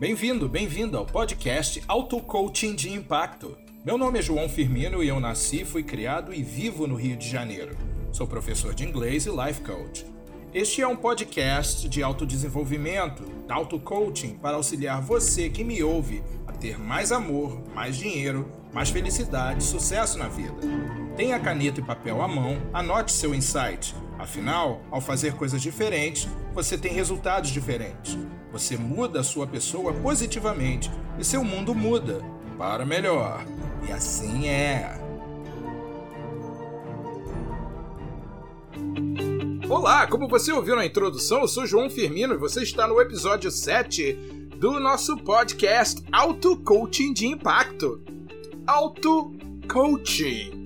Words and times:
Bem-vindo, 0.00 0.48
bem-vindo 0.48 0.96
ao 0.96 1.04
podcast 1.04 1.82
Auto 1.86 2.20
Coaching 2.20 2.74
de 2.74 2.90
Impacto. 2.90 3.54
Meu 3.84 3.98
nome 3.98 4.18
é 4.18 4.22
João 4.22 4.48
Firmino 4.48 5.04
e 5.04 5.08
eu 5.08 5.20
nasci, 5.20 5.62
fui 5.62 5.82
criado 5.82 6.32
e 6.32 6.42
vivo 6.42 6.86
no 6.86 6.94
Rio 6.94 7.18
de 7.18 7.28
Janeiro. 7.28 7.76
Sou 8.10 8.26
professor 8.26 8.72
de 8.72 8.82
inglês 8.82 9.26
e 9.26 9.30
life 9.30 9.60
coach. 9.60 10.06
Este 10.54 10.80
é 10.80 10.88
um 10.88 10.96
podcast 10.96 11.86
de 11.86 12.02
autodesenvolvimento, 12.02 13.24
auto 13.46 13.78
coaching 13.78 14.38
para 14.38 14.56
auxiliar 14.56 15.02
você 15.02 15.50
que 15.50 15.62
me 15.62 15.82
ouve 15.82 16.22
a 16.46 16.52
ter 16.52 16.78
mais 16.78 17.12
amor, 17.12 17.60
mais 17.74 17.94
dinheiro, 17.94 18.50
mais 18.72 18.88
felicidade 18.88 19.62
e 19.62 19.66
sucesso 19.66 20.16
na 20.18 20.28
vida. 20.28 20.56
Tenha 21.14 21.38
caneta 21.38 21.78
e 21.78 21.84
papel 21.84 22.22
à 22.22 22.26
mão, 22.26 22.56
anote 22.72 23.12
seu 23.12 23.34
insight. 23.34 23.94
Afinal, 24.20 24.82
ao 24.90 25.00
fazer 25.00 25.34
coisas 25.34 25.62
diferentes, 25.62 26.28
você 26.52 26.76
tem 26.76 26.92
resultados 26.92 27.48
diferentes. 27.48 28.18
Você 28.52 28.76
muda 28.76 29.20
a 29.20 29.24
sua 29.24 29.46
pessoa 29.46 29.94
positivamente 29.94 30.90
e 31.18 31.24
seu 31.24 31.42
mundo 31.42 31.74
muda 31.74 32.20
para 32.58 32.84
melhor. 32.84 33.42
E 33.88 33.90
assim 33.90 34.46
é. 34.46 35.00
Olá, 39.70 40.06
como 40.06 40.28
você 40.28 40.52
ouviu 40.52 40.76
na 40.76 40.84
introdução, 40.84 41.40
eu 41.40 41.48
sou 41.48 41.64
João 41.64 41.88
Firmino 41.88 42.34
e 42.34 42.38
você 42.38 42.62
está 42.62 42.86
no 42.86 43.00
episódio 43.00 43.50
7 43.50 44.12
do 44.58 44.78
nosso 44.78 45.16
podcast 45.16 46.02
Auto 46.12 46.58
Coaching 46.58 47.14
de 47.14 47.26
Impacto. 47.26 48.04
Auto 48.66 49.32
Coaching. 49.66 50.59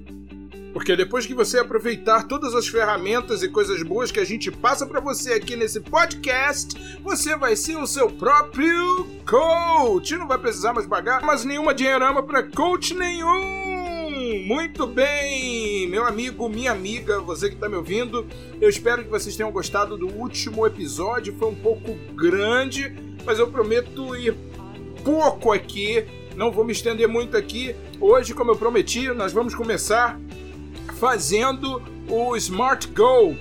Porque 0.75 0.97
depois 0.97 1.25
que 1.25 1.33
você 1.33 1.61
aproveitar 1.61 2.25
todas 2.25 2.53
as 2.53 2.67
ferramentas 2.67 3.45
e 3.45 3.49
coisas 3.49 3.81
boas 3.85 4.11
que 4.11 4.19
a 4.19 4.25
gente 4.25 4.51
passa 4.51 4.85
para 4.85 4.99
você 4.99 5.35
aqui 5.35 5.55
nesse 5.55 5.81
podcast, 5.81 6.99
você 7.01 7.37
vai 7.37 7.55
ser 7.55 7.77
o 7.77 7.87
seu 7.87 8.11
próprio 8.11 9.07
coach. 9.25 10.17
Não 10.17 10.27
vai 10.27 10.37
precisar 10.37 10.73
mais 10.73 10.85
pagar 10.85 11.23
mais 11.23 11.45
nenhuma 11.45 11.73
dinheirama 11.73 12.25
para 12.25 12.43
coach 12.43 12.93
nenhum. 12.93 14.43
Muito 14.47 14.85
bem, 14.85 15.89
meu 15.89 16.05
amigo, 16.05 16.49
minha 16.49 16.73
amiga, 16.73 17.21
você 17.21 17.49
que 17.49 17.55
está 17.55 17.69
me 17.69 17.77
ouvindo, 17.77 18.27
eu 18.61 18.69
espero 18.69 19.05
que 19.05 19.11
vocês 19.11 19.37
tenham 19.37 19.53
gostado 19.53 19.97
do 19.97 20.09
último 20.09 20.67
episódio. 20.67 21.37
Foi 21.39 21.51
um 21.51 21.55
pouco 21.55 21.95
grande, 22.17 22.93
mas 23.25 23.39
eu 23.39 23.47
prometo 23.47 24.17
ir 24.17 24.35
pouco 25.05 25.53
aqui. 25.53 26.05
Não 26.37 26.51
vou 26.51 26.65
me 26.65 26.73
estender 26.73 27.07
muito 27.07 27.37
aqui. 27.37 27.77
Hoje, 28.01 28.35
como 28.35 28.51
eu 28.51 28.57
prometi, 28.57 29.07
nós 29.11 29.33
vamos 29.33 29.55
começar 29.55 30.19
fazendo 30.99 31.83
o 32.09 32.37
Smart 32.37 32.87
Go. 32.89 33.37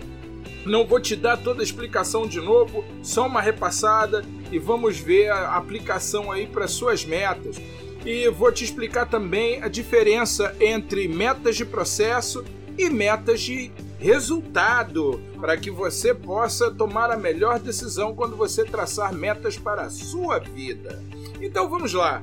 Não 0.66 0.86
vou 0.86 1.00
te 1.00 1.16
dar 1.16 1.38
toda 1.38 1.62
a 1.62 1.64
explicação 1.64 2.28
de 2.28 2.40
novo, 2.40 2.86
só 3.02 3.28
uma 3.28 3.42
repassada 3.42 4.24
e 4.52 4.58
vamos 4.58 4.98
ver 4.98 5.30
a 5.30 5.56
aplicação 5.56 6.32
aí 6.32 6.48
para 6.48 6.68
suas 6.68 7.04
metas 7.04 7.58
e 8.06 8.30
vou 8.30 8.52
te 8.52 8.64
explicar 8.64 9.08
também 9.08 9.62
a 9.62 9.68
diferença 9.68 10.56
entre 10.60 11.08
metas 11.08 11.56
de 11.56 11.66
processo 11.66 12.44
e 12.78 12.90
metas 12.90 13.42
de 13.42 13.72
resultado, 14.00 15.22
para 15.40 15.56
que 15.56 15.72
você 15.72 16.14
possa 16.14 16.70
tomar 16.70 17.10
a 17.10 17.18
melhor 17.18 17.60
decisão 17.60 18.14
quando 18.14 18.36
você 18.36 18.66
traçar 18.66 19.14
metas 19.14 19.58
para 19.58 19.84
a 19.84 19.90
sua 19.90 20.40
vida. 20.40 21.02
Então 21.42 21.70
vamos 21.70 21.94
lá. 21.94 22.22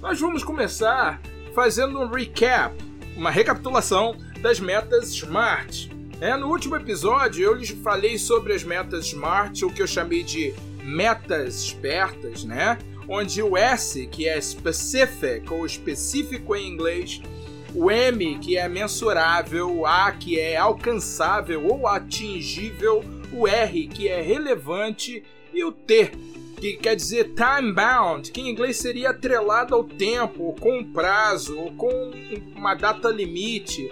Nós 0.00 0.20
vamos 0.20 0.44
começar 0.44 1.20
fazendo 1.54 1.98
um 1.98 2.08
recap, 2.08 2.76
uma 3.16 3.30
recapitulação 3.30 4.14
das 4.40 4.60
metas 4.60 5.10
SMART. 5.14 5.88
É, 6.20 6.36
no 6.36 6.48
último 6.48 6.76
episódio 6.76 7.44
eu 7.44 7.54
lhes 7.54 7.70
falei 7.70 8.18
sobre 8.18 8.52
as 8.52 8.64
metas 8.64 9.06
SMART, 9.06 9.62
o 9.62 9.70
que 9.70 9.82
eu 9.82 9.86
chamei 9.86 10.22
de 10.22 10.54
metas 10.82 11.62
espertas, 11.62 12.44
né? 12.44 12.78
onde 13.08 13.42
o 13.42 13.56
S, 13.56 14.06
que 14.06 14.28
é 14.28 14.40
specific 14.40 15.50
ou 15.50 15.64
específico 15.64 16.56
em 16.56 16.68
inglês, 16.68 17.20
o 17.74 17.90
M, 17.90 18.38
que 18.38 18.56
é 18.56 18.68
mensurável, 18.68 19.70
o 19.70 19.86
A, 19.86 20.10
que 20.12 20.40
é 20.40 20.56
alcançável 20.56 21.66
ou 21.66 21.86
atingível, 21.86 23.04
o 23.32 23.46
R, 23.46 23.86
que 23.86 24.08
é 24.08 24.20
relevante, 24.22 25.22
e 25.52 25.62
o 25.62 25.70
T, 25.70 26.10
que 26.58 26.74
quer 26.74 26.96
dizer 26.96 27.34
time 27.34 27.72
bound, 27.72 28.30
que 28.30 28.40
em 28.40 28.48
inglês 28.48 28.78
seria 28.78 29.10
atrelado 29.10 29.74
ao 29.74 29.84
tempo, 29.84 30.44
ou 30.44 30.54
com 30.54 30.78
um 30.78 30.92
prazo, 30.92 31.58
ou 31.58 31.72
com 31.72 32.10
uma 32.54 32.74
data 32.74 33.08
limite. 33.08 33.88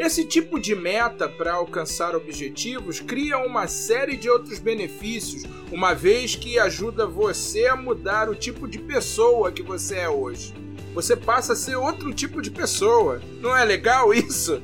Esse 0.00 0.24
tipo 0.24 0.58
de 0.58 0.74
meta 0.74 1.28
para 1.28 1.52
alcançar 1.52 2.16
objetivos 2.16 3.00
cria 3.00 3.36
uma 3.36 3.66
série 3.66 4.16
de 4.16 4.30
outros 4.30 4.58
benefícios, 4.58 5.42
uma 5.70 5.92
vez 5.92 6.34
que 6.34 6.58
ajuda 6.58 7.06
você 7.06 7.66
a 7.66 7.76
mudar 7.76 8.30
o 8.30 8.34
tipo 8.34 8.66
de 8.66 8.78
pessoa 8.78 9.52
que 9.52 9.62
você 9.62 9.96
é 9.96 10.08
hoje. 10.08 10.54
Você 10.94 11.14
passa 11.14 11.52
a 11.52 11.56
ser 11.56 11.76
outro 11.76 12.14
tipo 12.14 12.40
de 12.40 12.50
pessoa. 12.50 13.20
Não 13.42 13.54
é 13.54 13.62
legal 13.62 14.14
isso? 14.14 14.62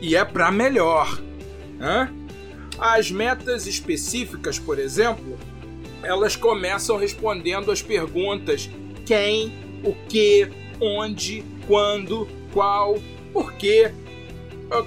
E 0.00 0.16
é 0.16 0.24
para 0.24 0.50
melhor. 0.50 1.20
Hã? 1.78 2.10
As 2.78 3.10
metas 3.10 3.66
específicas, 3.66 4.58
por 4.58 4.78
exemplo, 4.78 5.38
elas 6.02 6.34
começam 6.34 6.96
respondendo 6.96 7.70
as 7.70 7.82
perguntas 7.82 8.70
quem, 9.04 9.52
o 9.84 9.94
que, 10.08 10.48
onde, 10.80 11.44
quando, 11.66 12.26
qual, 12.54 12.98
por 13.34 13.52
quê, 13.52 13.92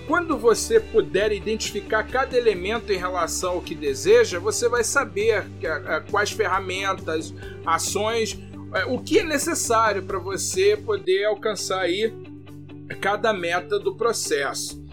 quando 0.07 0.37
você 0.37 0.79
puder 0.79 1.31
identificar 1.33 2.03
cada 2.03 2.37
elemento 2.37 2.91
em 2.93 2.97
relação 2.97 3.53
ao 3.53 3.61
que 3.61 3.75
deseja, 3.75 4.39
você 4.39 4.69
vai 4.69 4.83
saber 4.83 5.45
quais 6.09 6.31
ferramentas, 6.31 7.33
ações, 7.65 8.39
é, 8.73 8.85
o 8.85 8.99
que 8.99 9.19
é 9.19 9.23
necessário 9.23 10.03
para 10.03 10.17
você 10.17 10.77
poder 10.77 11.25
alcançar 11.25 11.81
aí 11.81 12.13
cada 13.01 13.33
meta 13.33 13.77
do 13.77 13.95
processo. 13.95 14.83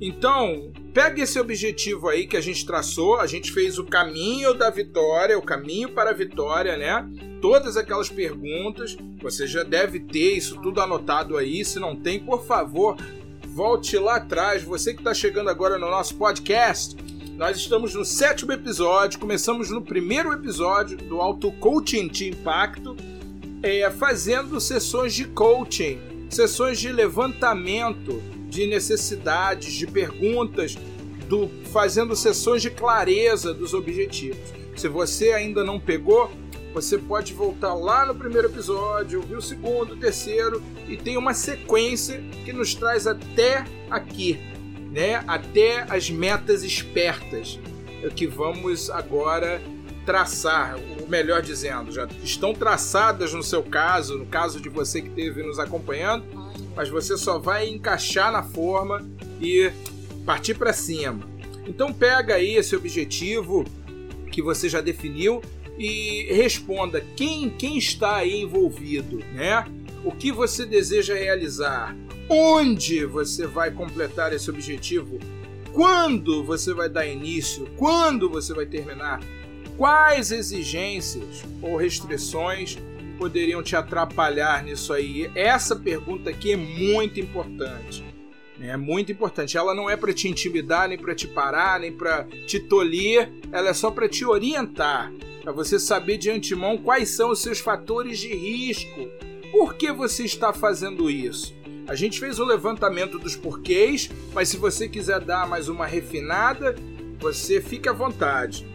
Então, 0.00 0.72
pega 0.92 1.22
esse 1.22 1.38
objetivo 1.38 2.08
aí 2.08 2.26
que 2.26 2.36
a 2.36 2.40
gente 2.40 2.66
traçou, 2.66 3.20
a 3.20 3.26
gente 3.26 3.52
fez 3.52 3.78
o 3.78 3.84
caminho 3.84 4.52
da 4.52 4.68
vitória, 4.68 5.38
o 5.38 5.42
caminho 5.42 5.90
para 5.90 6.10
a 6.10 6.14
vitória, 6.14 6.76
né? 6.76 7.08
Todas 7.40 7.76
aquelas 7.76 8.08
perguntas, 8.08 8.96
você 9.22 9.46
já 9.46 9.62
deve 9.62 10.00
ter 10.00 10.36
isso 10.36 10.60
tudo 10.60 10.80
anotado 10.80 11.36
aí. 11.36 11.64
Se 11.64 11.78
não 11.78 11.94
tem, 11.94 12.18
por 12.18 12.44
favor, 12.44 12.96
volte 13.54 13.96
lá 13.96 14.16
atrás. 14.16 14.64
Você 14.64 14.92
que 14.92 15.00
está 15.00 15.14
chegando 15.14 15.48
agora 15.48 15.78
no 15.78 15.88
nosso 15.88 16.16
podcast, 16.16 16.96
nós 17.36 17.56
estamos 17.56 17.94
no 17.94 18.04
sétimo 18.04 18.50
episódio. 18.50 19.20
Começamos 19.20 19.70
no 19.70 19.80
primeiro 19.80 20.32
episódio 20.32 20.98
do 20.98 21.20
Auto 21.20 21.52
Coaching 21.52 22.08
de 22.08 22.28
Impacto, 22.28 22.96
é, 23.62 23.88
fazendo 23.92 24.60
sessões 24.60 25.14
de 25.14 25.26
coaching, 25.26 26.00
sessões 26.28 26.80
de 26.80 26.90
levantamento 26.90 28.20
de 28.48 28.66
necessidades, 28.66 29.72
de 29.72 29.86
perguntas, 29.86 30.76
do, 31.28 31.48
fazendo 31.72 32.16
sessões 32.16 32.60
de 32.60 32.70
clareza 32.70 33.54
dos 33.54 33.72
objetivos. 33.72 34.52
Se 34.74 34.88
você 34.88 35.30
ainda 35.30 35.62
não 35.62 35.78
pegou, 35.78 36.28
você 36.74 36.98
pode 36.98 37.32
voltar 37.32 37.72
lá 37.72 38.04
no 38.04 38.16
primeiro 38.16 38.48
episódio, 38.48 39.20
ouvir 39.20 39.36
o 39.36 39.40
segundo, 39.40 39.94
o 39.94 39.96
terceiro, 39.96 40.60
e 40.88 40.96
tem 40.96 41.16
uma 41.16 41.32
sequência 41.32 42.20
que 42.44 42.52
nos 42.52 42.74
traz 42.74 43.06
até 43.06 43.64
aqui, 43.88 44.40
né? 44.90 45.22
Até 45.28 45.86
as 45.88 46.10
metas 46.10 46.64
espertas 46.64 47.60
que 48.16 48.26
vamos 48.26 48.90
agora 48.90 49.62
traçar, 50.04 50.76
ou 51.00 51.08
melhor 51.08 51.40
dizendo, 51.42 51.92
já 51.92 52.08
estão 52.22 52.52
traçadas 52.52 53.32
no 53.32 53.42
seu 53.42 53.62
caso, 53.62 54.18
no 54.18 54.26
caso 54.26 54.60
de 54.60 54.68
você 54.68 55.00
que 55.00 55.08
esteve 55.08 55.44
nos 55.44 55.60
acompanhando, 55.60 56.26
mas 56.74 56.88
você 56.88 57.16
só 57.16 57.38
vai 57.38 57.68
encaixar 57.68 58.32
na 58.32 58.42
forma 58.42 59.00
e 59.40 59.70
partir 60.26 60.54
para 60.54 60.72
cima. 60.72 61.20
Então 61.66 61.92
pega 61.92 62.34
aí 62.34 62.56
esse 62.56 62.74
objetivo 62.74 63.64
que 64.30 64.42
você 64.42 64.68
já 64.68 64.80
definiu 64.80 65.40
e 65.78 66.32
responda 66.32 67.04
quem, 67.16 67.50
quem 67.50 67.76
está 67.78 68.16
aí 68.16 68.42
envolvido, 68.42 69.18
né? 69.32 69.64
O 70.04 70.12
que 70.12 70.30
você 70.30 70.64
deseja 70.64 71.14
realizar? 71.14 71.96
Onde 72.28 73.04
você 73.04 73.46
vai 73.46 73.70
completar 73.70 74.32
esse 74.32 74.50
objetivo? 74.50 75.18
Quando 75.72 76.44
você 76.44 76.72
vai 76.72 76.88
dar 76.88 77.06
início? 77.06 77.68
Quando 77.76 78.30
você 78.30 78.54
vai 78.54 78.66
terminar? 78.66 79.20
Quais 79.76 80.30
exigências 80.30 81.42
ou 81.60 81.76
restrições 81.76 82.78
poderiam 83.18 83.62
te 83.62 83.74
atrapalhar 83.74 84.62
nisso 84.62 84.92
aí? 84.92 85.30
Essa 85.34 85.74
pergunta 85.74 86.30
aqui 86.30 86.52
é 86.52 86.56
muito 86.56 87.18
importante. 87.18 88.04
É 88.60 88.76
muito 88.76 89.10
importante. 89.10 89.56
Ela 89.56 89.74
não 89.74 89.90
é 89.90 89.96
para 89.96 90.12
te 90.12 90.28
intimidar, 90.28 90.88
nem 90.88 90.96
para 90.96 91.14
te 91.14 91.26
parar, 91.26 91.80
nem 91.80 91.92
para 91.92 92.24
te 92.46 92.60
tolir. 92.60 93.32
Ela 93.50 93.70
é 93.70 93.74
só 93.74 93.90
para 93.90 94.08
te 94.08 94.24
orientar 94.24 95.12
para 95.44 95.52
você 95.52 95.78
saber 95.78 96.16
de 96.16 96.30
antemão 96.30 96.78
quais 96.78 97.10
são 97.10 97.30
os 97.30 97.42
seus 97.42 97.60
fatores 97.60 98.18
de 98.18 98.34
risco. 98.34 99.10
Por 99.52 99.74
que 99.74 99.92
você 99.92 100.24
está 100.24 100.54
fazendo 100.54 101.10
isso? 101.10 101.54
A 101.86 101.94
gente 101.94 102.18
fez 102.18 102.38
o 102.38 102.44
levantamento 102.44 103.18
dos 103.18 103.36
porquês, 103.36 104.10
mas 104.32 104.48
se 104.48 104.56
você 104.56 104.88
quiser 104.88 105.20
dar 105.20 105.46
mais 105.46 105.68
uma 105.68 105.86
refinada, 105.86 106.74
você 107.20 107.60
fica 107.60 107.90
à 107.90 107.92
vontade. 107.92 108.66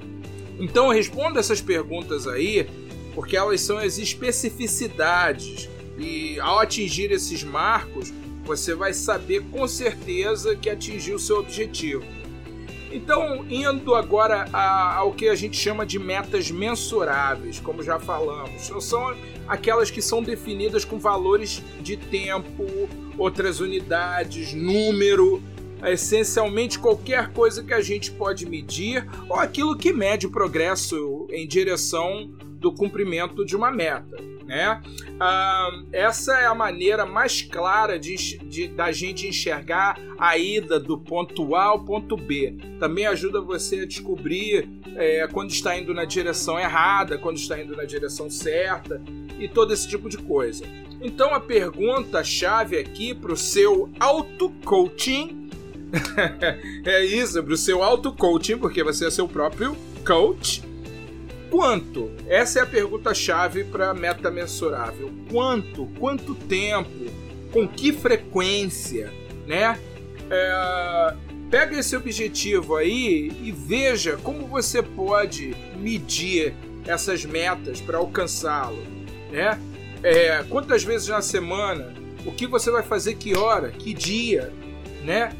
Então 0.59 0.89
responda 0.89 1.39
essas 1.39 1.59
perguntas 1.59 2.27
aí 2.27 2.69
porque 3.15 3.35
elas 3.35 3.61
são 3.61 3.79
as 3.79 3.97
especificidades 3.97 5.67
e 5.97 6.39
ao 6.39 6.59
atingir 6.59 7.11
esses 7.11 7.43
marcos, 7.43 8.13
você 8.45 8.75
vai 8.75 8.93
saber 8.93 9.43
com 9.51 9.67
certeza 9.67 10.55
que 10.55 10.69
atingiu 10.69 11.15
o 11.15 11.19
seu 11.19 11.39
objetivo. 11.39 12.05
Então, 12.91 13.45
indo 13.49 13.93
agora 13.93 14.45
ao 14.51 15.13
que 15.13 15.29
a 15.29 15.35
gente 15.35 15.55
chama 15.55 15.85
de 15.85 15.99
metas 15.99 16.49
mensuráveis, 16.49 17.59
como 17.59 17.83
já 17.83 17.99
falamos, 17.99 18.71
são 18.83 19.15
aquelas 19.47 19.91
que 19.91 20.01
são 20.01 20.23
definidas 20.23 20.83
com 20.83 20.97
valores 20.97 21.61
de 21.81 21.95
tempo, 21.95 22.65
outras 23.17 23.59
unidades, 23.59 24.53
número, 24.53 25.41
essencialmente 25.83 26.79
qualquer 26.79 27.31
coisa 27.31 27.63
que 27.63 27.73
a 27.73 27.81
gente 27.81 28.11
pode 28.11 28.45
medir 28.45 29.07
ou 29.29 29.37
aquilo 29.37 29.77
que 29.77 29.93
mede 29.93 30.27
o 30.27 30.31
progresso 30.31 31.27
em 31.29 31.47
direção 31.47 32.29
do 32.59 32.73
cumprimento 32.73 33.45
de 33.45 33.55
uma 33.55 33.71
meta. 33.71 34.17
Né? 34.45 34.81
Essa 35.91 36.39
é 36.39 36.45
a 36.45 36.55
maneira 36.55 37.05
mais 37.05 37.41
clara 37.41 37.99
de, 37.99 38.15
de, 38.39 38.67
da 38.67 38.91
gente 38.91 39.27
enxergar 39.27 39.99
a 40.17 40.37
ida 40.37 40.79
do 40.79 40.97
ponto 40.97 41.55
A 41.55 41.65
ao 41.65 41.85
ponto 41.85 42.17
B. 42.17 42.57
Também 42.79 43.05
ajuda 43.05 43.39
você 43.39 43.81
a 43.81 43.85
descobrir 43.85 44.67
é, 44.95 45.27
quando 45.27 45.51
está 45.51 45.77
indo 45.77 45.93
na 45.93 46.03
direção 46.03 46.59
errada, 46.59 47.17
quando 47.17 47.37
está 47.37 47.61
indo 47.61 47.75
na 47.75 47.85
direção 47.85 48.29
certa 48.29 49.01
e 49.37 49.47
todo 49.47 49.71
esse 49.71 49.87
tipo 49.87 50.09
de 50.09 50.17
coisa. 50.17 50.65
Então 51.01 51.33
a 51.33 51.39
pergunta 51.39 52.23
chave 52.23 52.77
aqui 52.77 53.13
para 53.13 53.31
o 53.31 53.37
seu 53.37 53.89
auto-coaching 53.99 55.47
é 56.85 57.05
isso, 57.05 57.41
para 57.43 57.53
o 57.53 57.57
seu 57.57 57.81
auto-coaching, 57.81 58.57
porque 58.57 58.83
você 58.83 59.07
é 59.07 59.11
seu 59.11 59.27
próprio 59.27 59.77
coach 60.05 60.68
Quanto? 61.49 62.11
Essa 62.27 62.59
é 62.59 62.61
a 62.61 62.65
pergunta-chave 62.65 63.63
para 63.63 63.93
meta 63.93 64.29
mensurável. 64.29 65.11
Quanto? 65.31 65.87
Quanto 65.99 66.35
tempo? 66.35 66.89
Com 67.51 67.67
que 67.67 67.91
frequência? 67.91 69.11
Né? 69.47 69.79
É... 70.29 71.15
Pega 71.49 71.79
esse 71.79 71.95
objetivo 71.95 72.75
aí 72.75 73.31
e 73.43 73.51
veja 73.51 74.17
como 74.17 74.45
você 74.45 74.83
pode 74.83 75.55
medir 75.75 76.53
essas 76.85 77.25
metas 77.25 77.81
para 77.81 77.97
alcançá-lo. 77.97 78.83
Né? 79.31 79.59
É... 80.03 80.43
Quantas 80.49 80.83
vezes 80.83 81.07
na 81.07 81.21
semana? 81.21 81.93
O 82.25 82.31
que 82.31 82.45
você 82.45 82.69
vai 82.69 82.83
fazer? 82.83 83.15
Que 83.15 83.35
hora? 83.35 83.69
Que 83.69 83.93
dia? 83.93 84.53
Né? 85.03 85.31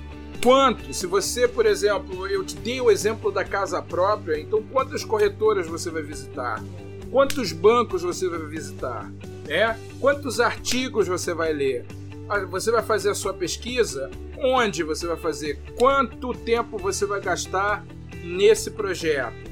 Quanto? 0.44 0.94
Se 0.94 1.06
você, 1.06 1.48
por 1.48 1.66
exemplo, 1.66 2.26
eu 2.26 2.44
te 2.46 2.56
dei 2.56 2.80
o 2.80 2.90
exemplo 2.90 3.32
da 3.32 3.44
casa 3.44 3.82
própria, 3.82 4.40
então 4.40 4.64
quantas 4.64 5.04
corretoras 5.04 5.68
você 5.68 5.90
vai 5.90 6.02
visitar? 6.02 6.64
Quantos 7.12 7.52
bancos 7.52 8.04
você 8.04 8.30
vai 8.30 8.40
visitar? 8.48 9.12
É? 9.48 9.76
Quantos 10.00 10.40
artigos 10.40 11.08
você 11.08 11.34
vai 11.34 11.52
ler? 11.52 11.86
Ah, 12.30 12.40
você 12.46 12.72
vai 12.72 12.84
fazer 12.84 13.10
a 13.10 13.16
sua 13.16 13.34
pesquisa? 13.34 14.10
Onde 14.38 14.84
você 14.84 15.08
vai 15.08 15.18
fazer? 15.18 15.60
Quanto 15.78 16.34
tempo 16.34 16.78
você 16.78 17.06
vai 17.06 17.20
gastar 17.20 17.86
nesse 18.24 18.72
projeto? 18.72 19.50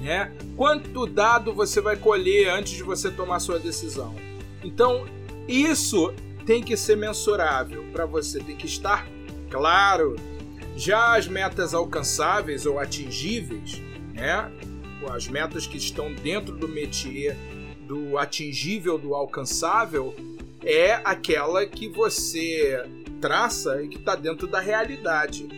Né? 0.00 0.32
Quanto 0.56 1.04
dado 1.06 1.52
você 1.52 1.80
vai 1.80 1.96
colher 1.96 2.48
antes 2.48 2.72
de 2.72 2.82
você 2.82 3.10
tomar 3.10 3.40
sua 3.40 3.58
decisão? 3.58 4.14
Então, 4.62 5.04
isso 5.46 6.14
tem 6.46 6.62
que 6.62 6.76
ser 6.76 6.96
mensurável 6.96 7.84
para 7.92 8.06
você, 8.06 8.38
tem 8.38 8.56
que 8.56 8.66
estar 8.66 9.06
Claro, 9.50 10.16
já 10.76 11.16
as 11.16 11.26
metas 11.26 11.74
alcançáveis 11.74 12.64
ou 12.64 12.78
atingíveis, 12.78 13.82
né? 14.14 14.50
As 15.10 15.26
metas 15.28 15.66
que 15.66 15.76
estão 15.76 16.12
dentro 16.12 16.54
do 16.56 16.68
métier 16.68 17.36
do 17.86 18.16
atingível, 18.16 18.96
do 18.96 19.14
alcançável, 19.14 20.14
é 20.62 20.92
aquela 21.04 21.66
que 21.66 21.88
você 21.88 22.80
traça 23.20 23.82
e 23.82 23.88
que 23.88 23.96
está 23.96 24.14
dentro 24.14 24.46
da 24.46 24.60
realidade. 24.60 25.48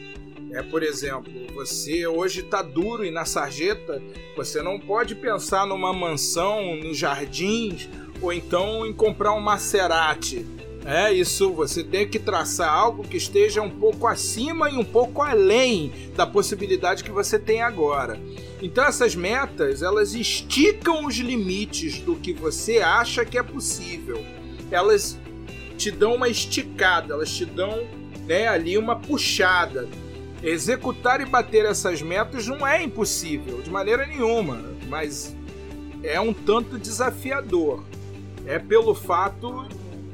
É, 0.50 0.62
por 0.62 0.82
exemplo, 0.82 1.32
você 1.54 2.06
hoje 2.06 2.40
está 2.40 2.62
duro 2.62 3.04
e 3.04 3.10
na 3.10 3.24
sarjeta, 3.24 4.02
você 4.36 4.62
não 4.62 4.78
pode 4.78 5.14
pensar 5.14 5.66
numa 5.66 5.92
mansão 5.92 6.76
nos 6.76 6.96
jardins 6.96 7.88
ou 8.20 8.32
então 8.32 8.86
em 8.86 8.92
comprar 8.92 9.34
um 9.34 9.40
Maserati 9.40 10.46
é 10.84 11.12
isso, 11.12 11.52
você 11.52 11.84
tem 11.84 12.08
que 12.08 12.18
traçar 12.18 12.68
algo 12.68 13.04
que 13.04 13.16
esteja 13.16 13.62
um 13.62 13.70
pouco 13.70 14.06
acima 14.06 14.68
e 14.68 14.76
um 14.76 14.84
pouco 14.84 15.22
além 15.22 15.92
da 16.16 16.26
possibilidade 16.26 17.04
que 17.04 17.10
você 17.10 17.38
tem 17.38 17.62
agora. 17.62 18.20
Então 18.60 18.84
essas 18.84 19.14
metas, 19.14 19.82
elas 19.82 20.14
esticam 20.14 21.06
os 21.06 21.16
limites 21.16 22.00
do 22.00 22.16
que 22.16 22.32
você 22.32 22.78
acha 22.78 23.24
que 23.24 23.38
é 23.38 23.42
possível. 23.42 24.24
Elas 24.72 25.18
te 25.76 25.90
dão 25.90 26.16
uma 26.16 26.28
esticada, 26.28 27.14
elas 27.14 27.30
te 27.30 27.44
dão 27.44 27.86
né, 28.26 28.48
ali 28.48 28.76
uma 28.76 28.96
puxada. 28.96 29.88
Executar 30.42 31.20
e 31.20 31.24
bater 31.24 31.64
essas 31.64 32.02
metas 32.02 32.48
não 32.48 32.66
é 32.66 32.82
impossível, 32.82 33.62
de 33.62 33.70
maneira 33.70 34.04
nenhuma, 34.04 34.60
mas 34.88 35.36
é 36.02 36.20
um 36.20 36.32
tanto 36.32 36.76
desafiador. 36.76 37.84
É 38.44 38.58
pelo 38.58 38.92
fato 38.92 39.64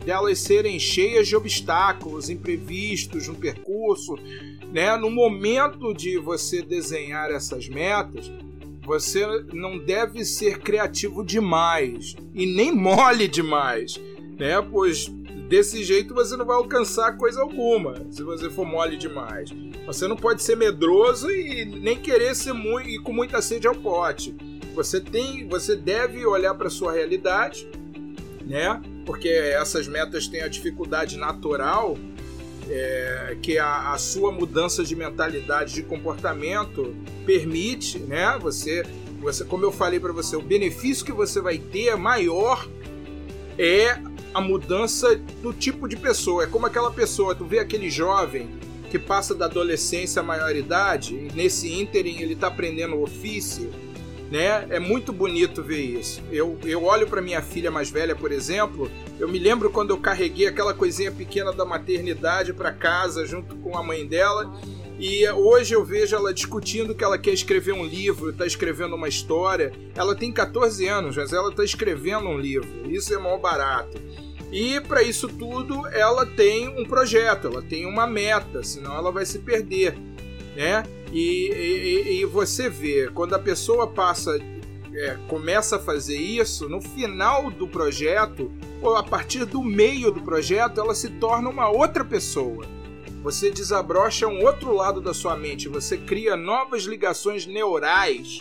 delas 0.08 0.38
serem 0.38 0.80
cheias 0.80 1.28
de 1.28 1.36
obstáculos, 1.36 2.30
imprevistos 2.30 3.28
no 3.28 3.34
percurso, 3.34 4.14
né? 4.72 4.96
No 4.96 5.10
momento 5.10 5.92
de 5.92 6.16
você 6.16 6.62
desenhar 6.62 7.30
essas 7.30 7.68
metas, 7.68 8.32
você 8.86 9.26
não 9.52 9.76
deve 9.76 10.24
ser 10.24 10.60
criativo 10.60 11.22
demais 11.22 12.16
e 12.32 12.46
nem 12.46 12.74
mole 12.74 13.28
demais, 13.28 14.00
né? 14.38 14.62
Pois 14.62 15.08
desse 15.46 15.84
jeito 15.84 16.14
você 16.14 16.38
não 16.38 16.46
vai 16.46 16.56
alcançar 16.56 17.18
coisa 17.18 17.42
alguma 17.42 18.02
se 18.10 18.22
você 18.22 18.48
for 18.48 18.64
mole 18.64 18.96
demais. 18.96 19.50
Você 19.84 20.08
não 20.08 20.16
pode 20.16 20.42
ser 20.42 20.56
medroso 20.56 21.30
e 21.30 21.66
nem 21.66 21.98
querer 21.98 22.34
ser 22.34 22.54
muito 22.54 22.88
e 22.88 22.98
com 22.98 23.12
muita 23.12 23.42
sede 23.42 23.68
ao 23.68 23.74
pote. 23.74 24.34
Você 24.74 25.02
tem, 25.02 25.46
você 25.46 25.76
deve 25.76 26.24
olhar 26.24 26.54
para 26.54 26.70
sua 26.70 26.92
realidade, 26.92 27.68
né? 28.46 28.80
Porque 29.08 29.30
essas 29.30 29.88
metas 29.88 30.28
têm 30.28 30.42
a 30.42 30.48
dificuldade 30.48 31.16
natural 31.16 31.96
é, 32.68 33.38
que 33.40 33.56
a, 33.56 33.94
a, 33.94 33.96
sua 33.96 34.30
mudança 34.30 34.84
de 34.84 34.94
mentalidade, 34.94 35.72
de 35.72 35.82
comportamento 35.82 36.94
permite, 37.24 37.98
né? 37.98 38.36
Você, 38.38 38.84
você 39.18 39.46
como 39.46 39.64
eu 39.64 39.72
falei 39.72 39.98
para 39.98 40.12
você, 40.12 40.36
o 40.36 40.42
benefício 40.42 41.06
que 41.06 41.12
você 41.12 41.40
vai 41.40 41.56
ter 41.56 41.96
maior 41.96 42.68
é 43.56 43.98
a 44.34 44.42
mudança 44.42 45.16
do 45.40 45.54
tipo 45.54 45.88
de 45.88 45.96
pessoa. 45.96 46.44
É 46.44 46.46
como 46.46 46.66
aquela 46.66 46.90
pessoa, 46.90 47.34
tu 47.34 47.46
vê 47.46 47.60
aquele 47.60 47.88
jovem 47.88 48.60
que 48.90 48.98
passa 48.98 49.34
da 49.34 49.46
adolescência 49.46 50.20
à 50.20 50.22
maioridade 50.22 51.14
nesse 51.34 51.72
ínterim 51.72 52.20
ele 52.20 52.34
está 52.34 52.48
aprendendo 52.48 53.00
ofício 53.00 53.70
né? 54.30 54.66
É 54.70 54.78
muito 54.78 55.12
bonito 55.12 55.62
ver 55.62 55.80
isso. 55.80 56.22
Eu, 56.30 56.58
eu 56.64 56.84
olho 56.84 57.06
para 57.06 57.22
minha 57.22 57.42
filha 57.42 57.70
mais 57.70 57.90
velha, 57.90 58.14
por 58.14 58.30
exemplo, 58.30 58.90
eu 59.18 59.28
me 59.28 59.38
lembro 59.38 59.70
quando 59.70 59.90
eu 59.90 59.98
carreguei 59.98 60.46
aquela 60.46 60.74
coisinha 60.74 61.10
pequena 61.10 61.52
da 61.52 61.64
maternidade 61.64 62.52
para 62.52 62.72
casa 62.72 63.26
junto 63.26 63.56
com 63.56 63.76
a 63.76 63.82
mãe 63.82 64.06
dela. 64.06 64.52
E 64.98 65.28
hoje 65.28 65.74
eu 65.74 65.84
vejo 65.84 66.16
ela 66.16 66.34
discutindo 66.34 66.94
que 66.94 67.04
ela 67.04 67.16
quer 67.16 67.32
escrever 67.32 67.72
um 67.72 67.84
livro, 67.84 68.30
está 68.30 68.44
escrevendo 68.44 68.96
uma 68.96 69.08
história. 69.08 69.72
Ela 69.94 70.14
tem 70.14 70.32
14 70.32 70.86
anos, 70.88 71.16
mas 71.16 71.32
ela 71.32 71.50
está 71.50 71.64
escrevendo 71.64 72.28
um 72.28 72.38
livro. 72.38 72.68
Isso 72.90 73.14
é 73.14 73.18
mó 73.18 73.36
barato. 73.38 73.96
E 74.50 74.80
para 74.80 75.02
isso 75.02 75.28
tudo, 75.28 75.86
ela 75.88 76.24
tem 76.26 76.68
um 76.68 76.84
projeto, 76.84 77.46
ela 77.48 77.62
tem 77.62 77.86
uma 77.86 78.06
meta, 78.06 78.62
senão 78.64 78.94
ela 78.94 79.12
vai 79.12 79.26
se 79.26 79.38
perder, 79.38 79.94
né? 80.56 80.82
E, 81.12 81.50
e, 81.50 82.20
e 82.20 82.24
você 82.24 82.68
vê, 82.68 83.08
quando 83.12 83.34
a 83.34 83.38
pessoa 83.38 83.86
passa, 83.86 84.38
é, 84.94 85.16
começa 85.28 85.76
a 85.76 85.78
fazer 85.78 86.16
isso, 86.16 86.68
no 86.68 86.80
final 86.80 87.50
do 87.50 87.66
projeto, 87.66 88.50
ou 88.82 88.96
a 88.96 89.02
partir 89.02 89.44
do 89.44 89.62
meio 89.62 90.10
do 90.10 90.20
projeto, 90.20 90.80
ela 90.80 90.94
se 90.94 91.08
torna 91.10 91.48
uma 91.48 91.68
outra 91.68 92.04
pessoa. 92.04 92.64
Você 93.22 93.50
desabrocha 93.50 94.26
um 94.26 94.44
outro 94.44 94.72
lado 94.72 95.00
da 95.00 95.12
sua 95.12 95.36
mente, 95.36 95.68
você 95.68 95.96
cria 95.96 96.36
novas 96.36 96.84
ligações 96.84 97.46
neurais. 97.46 98.38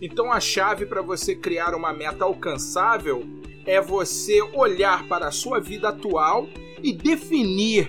Então 0.00 0.32
a 0.32 0.40
chave 0.40 0.86
para 0.86 1.02
você 1.02 1.34
criar 1.34 1.74
uma 1.74 1.92
meta 1.92 2.24
alcançável 2.24 3.24
é 3.66 3.80
você 3.80 4.40
olhar 4.54 5.06
para 5.06 5.28
a 5.28 5.30
sua 5.30 5.60
vida 5.60 5.88
atual 5.88 6.48
e 6.82 6.92
definir 6.92 7.88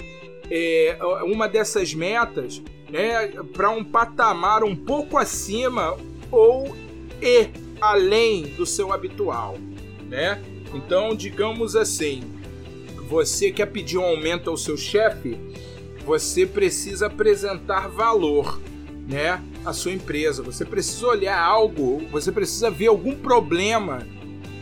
é, 0.50 0.98
uma 1.24 1.48
dessas 1.48 1.94
metas 1.94 2.62
né, 2.94 3.28
para 3.52 3.72
um 3.72 3.84
patamar 3.84 4.64
um 4.64 4.76
pouco 4.76 5.18
acima 5.18 5.98
ou 6.30 6.78
e 7.20 7.48
além 7.82 8.44
do 8.44 8.68
seu 8.68 8.94
habitual, 8.94 9.58
né? 10.08 10.40
Então, 10.76 11.16
digamos 11.16 11.76
assim, 11.76 12.22
você 13.10 13.52
quer 13.52 13.66
pedir 13.66 13.98
um 13.98 14.04
aumento 14.04 14.48
ao 14.48 14.56
seu 14.56 14.78
chefe, 14.78 15.36
você 16.06 16.46
precisa 16.46 17.08
apresentar 17.08 17.90
valor, 17.90 18.62
né, 19.08 19.42
à 19.66 19.74
sua 19.74 19.92
empresa. 19.92 20.44
Você 20.44 20.64
precisa 20.64 21.08
olhar 21.08 21.42
algo, 21.42 22.08
você 22.12 22.32
precisa 22.32 22.70
ver 22.70 22.88
algum 22.88 23.16
problema 23.16 24.06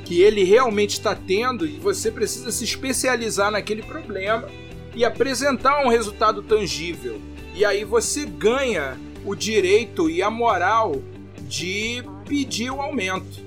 que 0.05 0.21
ele 0.21 0.45
realmente 0.45 0.91
está 0.91 1.13
tendo 1.13 1.65
e 1.65 1.77
você 1.77 2.09
precisa 2.09 2.49
se 2.49 2.63
especializar 2.63 3.51
naquele 3.51 3.83
problema 3.83 4.47
e 4.95 5.03
apresentar 5.03 5.85
um 5.85 5.89
resultado 5.89 6.41
tangível. 6.41 7.19
E 7.53 7.65
aí 7.65 7.83
você 7.83 8.25
ganha 8.25 8.97
o 9.25 9.35
direito 9.35 10.09
e 10.09 10.21
a 10.21 10.29
moral 10.29 11.01
de 11.41 12.03
pedir 12.27 12.71
o 12.71 12.81
aumento. 12.81 13.39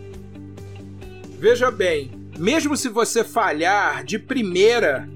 Veja 1.38 1.70
bem, 1.70 2.10
mesmo 2.38 2.76
se 2.76 2.88
você 2.88 3.24
falhar 3.24 4.04
de 4.04 4.18
primeira, 4.18 5.08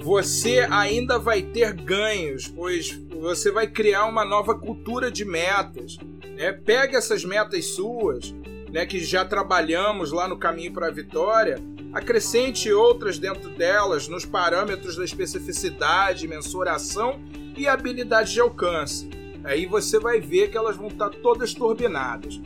você 0.00 0.66
ainda 0.70 1.18
vai 1.18 1.42
ter 1.42 1.72
ganhos, 1.72 2.48
pois 2.48 2.90
você 3.20 3.52
vai 3.52 3.68
criar 3.68 4.06
uma 4.06 4.24
nova 4.24 4.58
cultura 4.58 5.10
de 5.10 5.24
metas. 5.24 5.96
Né? 6.36 6.52
Pegue 6.52 6.96
essas 6.96 7.24
metas 7.24 7.66
suas, 7.66 8.34
né, 8.70 8.84
que 8.84 8.98
já 9.04 9.24
trabalhamos 9.24 10.10
lá 10.10 10.26
no 10.26 10.36
caminho 10.36 10.72
para 10.72 10.88
a 10.88 10.90
vitória, 10.90 11.58
acrescente 11.92 12.72
outras 12.72 13.18
dentro 13.18 13.50
delas 13.50 14.08
nos 14.08 14.24
parâmetros 14.24 14.96
da 14.96 15.04
especificidade, 15.04 16.26
mensuração 16.26 17.20
e 17.62 17.68
habilidade 17.68 18.32
de 18.32 18.40
alcance. 18.40 19.08
Aí 19.44 19.66
você 19.66 19.98
vai 19.98 20.20
ver 20.20 20.50
que 20.50 20.56
elas 20.56 20.76
vão 20.76 20.88
estar 20.88 21.10
todas 21.10 21.54
turbinadas. 21.54 22.40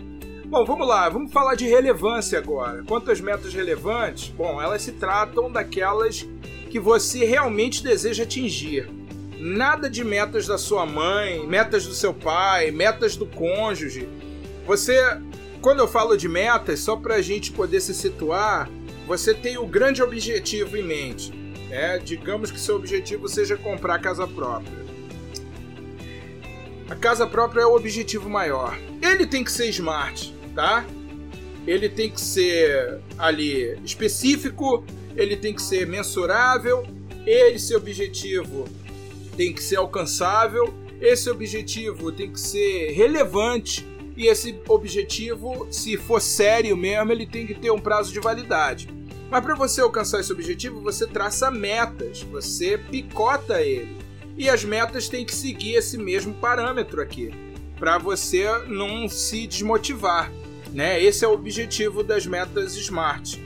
Bom, 0.46 0.64
vamos 0.64 0.86
lá, 0.86 1.08
vamos 1.08 1.32
falar 1.32 1.54
de 1.54 1.66
relevância 1.66 2.38
agora. 2.38 2.84
Quanto 2.86 3.10
às 3.10 3.20
metas 3.20 3.52
relevantes, 3.52 4.28
bom, 4.28 4.62
elas 4.62 4.82
se 4.82 4.92
tratam 4.92 5.50
daquelas 5.50 6.26
que 6.70 6.78
você 6.78 7.24
realmente 7.24 7.82
deseja 7.82 8.22
atingir. 8.22 8.88
Nada 9.38 9.90
de 9.90 10.04
metas 10.04 10.46
da 10.46 10.56
sua 10.56 10.86
mãe, 10.86 11.46
metas 11.46 11.86
do 11.86 11.94
seu 11.94 12.14
pai, 12.14 12.70
metas 12.70 13.16
do 13.16 13.26
cônjuge. 13.26 14.08
Você, 14.66 14.98
quando 15.60 15.80
eu 15.80 15.88
falo 15.88 16.16
de 16.16 16.28
metas, 16.28 16.80
só 16.80 16.96
para 16.96 17.16
a 17.16 17.22
gente 17.22 17.52
poder 17.52 17.80
se 17.80 17.92
situar, 17.92 18.70
você 19.06 19.34
tem 19.34 19.58
o 19.58 19.66
grande 19.66 20.02
objetivo 20.02 20.76
em 20.76 20.82
mente. 20.82 21.32
Né? 21.68 21.98
Digamos 21.98 22.50
que 22.50 22.60
seu 22.60 22.76
objetivo 22.76 23.28
seja 23.28 23.56
comprar 23.56 23.98
casa 23.98 24.26
própria. 24.26 24.85
A 26.88 26.94
casa 26.94 27.26
própria 27.26 27.62
é 27.62 27.66
o 27.66 27.74
objetivo 27.74 28.28
maior. 28.28 28.78
Ele 29.02 29.26
tem 29.26 29.42
que 29.42 29.50
ser 29.50 29.68
smart, 29.70 30.32
tá? 30.54 30.86
Ele 31.66 31.88
tem 31.88 32.10
que 32.10 32.20
ser 32.20 33.00
ali 33.18 33.76
específico, 33.84 34.84
ele 35.16 35.36
tem 35.36 35.52
que 35.52 35.62
ser 35.62 35.86
mensurável, 35.86 36.86
esse 37.26 37.74
objetivo 37.74 38.68
tem 39.36 39.52
que 39.52 39.62
ser 39.62 39.76
alcançável, 39.76 40.72
esse 41.00 41.28
objetivo 41.28 42.12
tem 42.12 42.30
que 42.30 42.40
ser 42.40 42.92
relevante 42.92 43.84
e 44.16 44.28
esse 44.28 44.58
objetivo, 44.68 45.66
se 45.70 45.96
for 45.96 46.20
sério 46.20 46.76
mesmo, 46.76 47.10
ele 47.10 47.26
tem 47.26 47.46
que 47.46 47.54
ter 47.54 47.70
um 47.70 47.78
prazo 47.78 48.12
de 48.12 48.20
validade. 48.20 48.88
Mas 49.28 49.44
para 49.44 49.56
você 49.56 49.80
alcançar 49.80 50.20
esse 50.20 50.32
objetivo, 50.32 50.80
você 50.80 51.04
traça 51.04 51.50
metas, 51.50 52.22
você 52.22 52.78
picota 52.78 53.60
ele. 53.60 54.05
E 54.36 54.50
as 54.50 54.64
metas 54.64 55.08
têm 55.08 55.24
que 55.24 55.34
seguir 55.34 55.74
esse 55.74 55.96
mesmo 55.96 56.34
parâmetro 56.34 57.00
aqui, 57.00 57.30
para 57.78 57.96
você 57.96 58.46
não 58.66 59.08
se 59.08 59.46
desmotivar. 59.46 60.30
Né? 60.72 61.02
Esse 61.02 61.24
é 61.24 61.28
o 61.28 61.32
objetivo 61.32 62.02
das 62.02 62.26
metas 62.26 62.74
SMART. 62.74 63.38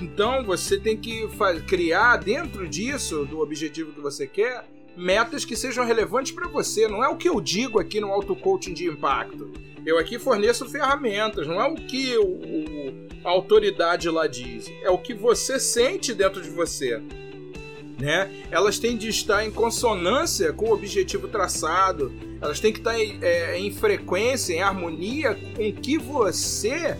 Então 0.00 0.44
você 0.44 0.78
tem 0.78 0.96
que 0.96 1.26
criar 1.66 2.18
dentro 2.18 2.68
disso, 2.68 3.24
do 3.24 3.40
objetivo 3.40 3.92
que 3.92 4.00
você 4.00 4.26
quer, 4.26 4.66
metas 4.94 5.44
que 5.44 5.56
sejam 5.56 5.86
relevantes 5.86 6.32
para 6.32 6.48
você. 6.48 6.86
Não 6.86 7.02
é 7.02 7.08
o 7.08 7.16
que 7.16 7.28
eu 7.28 7.40
digo 7.40 7.78
aqui 7.78 7.98
no 7.98 8.12
auto 8.12 8.36
coaching 8.36 8.74
de 8.74 8.86
impacto. 8.86 9.50
Eu 9.86 9.98
aqui 9.98 10.18
forneço 10.18 10.68
ferramentas, 10.68 11.46
não 11.46 11.62
é 11.62 11.66
o 11.66 11.76
que 11.76 12.16
o, 12.18 12.26
o, 12.26 13.08
a 13.24 13.30
autoridade 13.30 14.10
lá 14.10 14.26
diz, 14.26 14.70
é 14.82 14.90
o 14.90 14.98
que 14.98 15.14
você 15.14 15.60
sente 15.60 16.12
dentro 16.12 16.42
de 16.42 16.50
você. 16.50 17.00
Né? 17.98 18.44
Elas 18.50 18.78
têm 18.78 18.96
de 18.96 19.08
estar 19.08 19.44
em 19.46 19.50
consonância 19.50 20.52
com 20.52 20.66
o 20.66 20.72
objetivo 20.72 21.28
traçado, 21.28 22.12
elas 22.42 22.60
têm 22.60 22.72
que 22.72 22.78
estar 22.78 22.98
em, 22.98 23.18
é, 23.22 23.58
em 23.58 23.72
frequência, 23.72 24.52
em 24.52 24.60
harmonia 24.60 25.34
com 25.34 25.66
o 25.66 25.72
que 25.72 25.96
você 25.96 26.96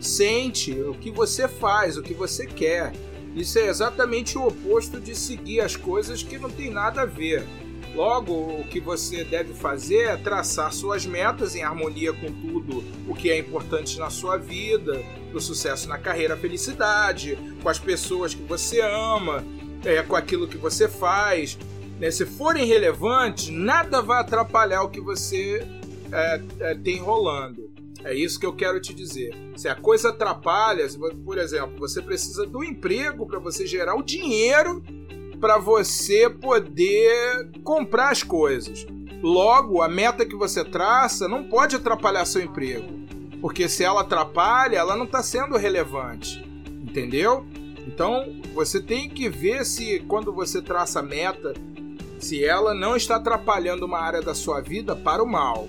sente, 0.00 0.72
o 0.72 0.94
que 0.94 1.10
você 1.10 1.48
faz, 1.48 1.96
o 1.96 2.02
que 2.02 2.14
você 2.14 2.46
quer. 2.46 2.92
Isso 3.34 3.58
é 3.58 3.66
exatamente 3.66 4.38
o 4.38 4.46
oposto 4.46 5.00
de 5.00 5.14
seguir 5.14 5.60
as 5.60 5.76
coisas 5.76 6.22
que 6.22 6.38
não 6.38 6.48
tem 6.48 6.70
nada 6.70 7.02
a 7.02 7.06
ver. 7.06 7.44
Logo, 7.94 8.32
o 8.32 8.64
que 8.64 8.78
você 8.78 9.24
deve 9.24 9.54
fazer 9.54 10.08
é 10.08 10.16
traçar 10.16 10.72
suas 10.72 11.06
metas 11.06 11.54
em 11.54 11.62
harmonia 11.62 12.12
com 12.12 12.30
tudo 12.30 12.84
o 13.08 13.14
que 13.14 13.30
é 13.30 13.38
importante 13.38 13.98
na 13.98 14.10
sua 14.10 14.36
vida, 14.36 15.02
o 15.32 15.40
sucesso 15.40 15.88
na 15.88 15.98
carreira, 15.98 16.34
a 16.34 16.36
felicidade, 16.36 17.38
com 17.62 17.68
as 17.68 17.78
pessoas 17.78 18.34
que 18.34 18.42
você 18.42 18.80
ama, 18.80 19.42
é, 19.84 20.02
com 20.02 20.16
aquilo 20.16 20.48
que 20.48 20.56
você 20.56 20.88
faz. 20.88 21.58
Né? 21.98 22.10
Se 22.10 22.24
forem 22.24 22.66
relevantes, 22.66 23.48
nada 23.48 24.02
vai 24.02 24.20
atrapalhar 24.20 24.82
o 24.82 24.88
que 24.88 25.00
você 25.00 25.66
é, 26.12 26.42
é, 26.60 26.74
tem 26.74 26.98
rolando. 26.98 27.70
É 28.04 28.14
isso 28.14 28.38
que 28.38 28.46
eu 28.46 28.52
quero 28.52 28.80
te 28.80 28.94
dizer. 28.94 29.34
Se 29.56 29.68
a 29.68 29.74
coisa 29.74 30.10
atrapalha, 30.10 30.86
por 31.24 31.38
exemplo, 31.38 31.78
você 31.78 32.00
precisa 32.00 32.46
do 32.46 32.62
emprego 32.62 33.26
para 33.26 33.38
você 33.38 33.66
gerar 33.66 33.96
o 33.96 34.02
dinheiro 34.02 34.82
para 35.40 35.58
você 35.58 36.30
poder 36.30 37.50
comprar 37.62 38.10
as 38.10 38.22
coisas. 38.22 38.86
Logo, 39.22 39.82
a 39.82 39.88
meta 39.88 40.24
que 40.24 40.36
você 40.36 40.64
traça 40.64 41.28
não 41.28 41.44
pode 41.44 41.76
atrapalhar 41.76 42.24
seu 42.24 42.42
emprego, 42.42 42.86
porque 43.40 43.68
se 43.68 43.82
ela 43.82 44.02
atrapalha, 44.02 44.76
ela 44.76 44.96
não 44.96 45.04
está 45.04 45.22
sendo 45.22 45.56
relevante, 45.56 46.44
entendeu? 46.82 47.44
Então, 47.86 48.34
você 48.52 48.80
tem 48.80 49.08
que 49.08 49.28
ver 49.28 49.64
se 49.64 50.00
quando 50.00 50.32
você 50.32 50.60
traça 50.60 51.02
meta, 51.02 51.54
se 52.18 52.44
ela 52.44 52.74
não 52.74 52.96
está 52.96 53.16
atrapalhando 53.16 53.86
uma 53.86 54.00
área 54.00 54.20
da 54.20 54.34
sua 54.34 54.60
vida 54.60 54.96
para 54.96 55.22
o 55.22 55.26
mal. 55.26 55.68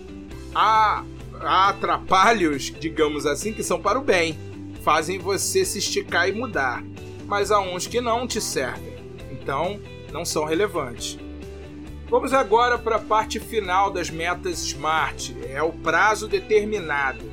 Há, 0.55 1.03
há 1.39 1.69
atrapalhos, 1.69 2.73
digamos 2.79 3.25
assim, 3.25 3.53
que 3.53 3.63
são 3.63 3.79
para 3.79 3.99
o 3.99 4.03
bem, 4.03 4.37
fazem 4.81 5.19
você 5.19 5.63
se 5.63 5.77
esticar 5.77 6.27
e 6.27 6.31
mudar, 6.31 6.83
mas 7.27 7.51
há 7.51 7.59
uns 7.59 7.85
que 7.85 8.01
não 8.01 8.25
te 8.25 8.41
servem 8.41 8.97
então 9.47 9.79
não 10.11 10.25
são 10.25 10.43
relevantes. 10.43 11.17
Vamos 12.09 12.33
agora 12.33 12.77
para 12.77 12.97
a 12.97 12.99
parte 12.99 13.39
final 13.39 13.91
das 13.91 14.09
metas 14.09 14.59
SMART, 14.59 15.31
é 15.49 15.61
o 15.63 15.71
prazo 15.71 16.27
determinado. 16.27 17.23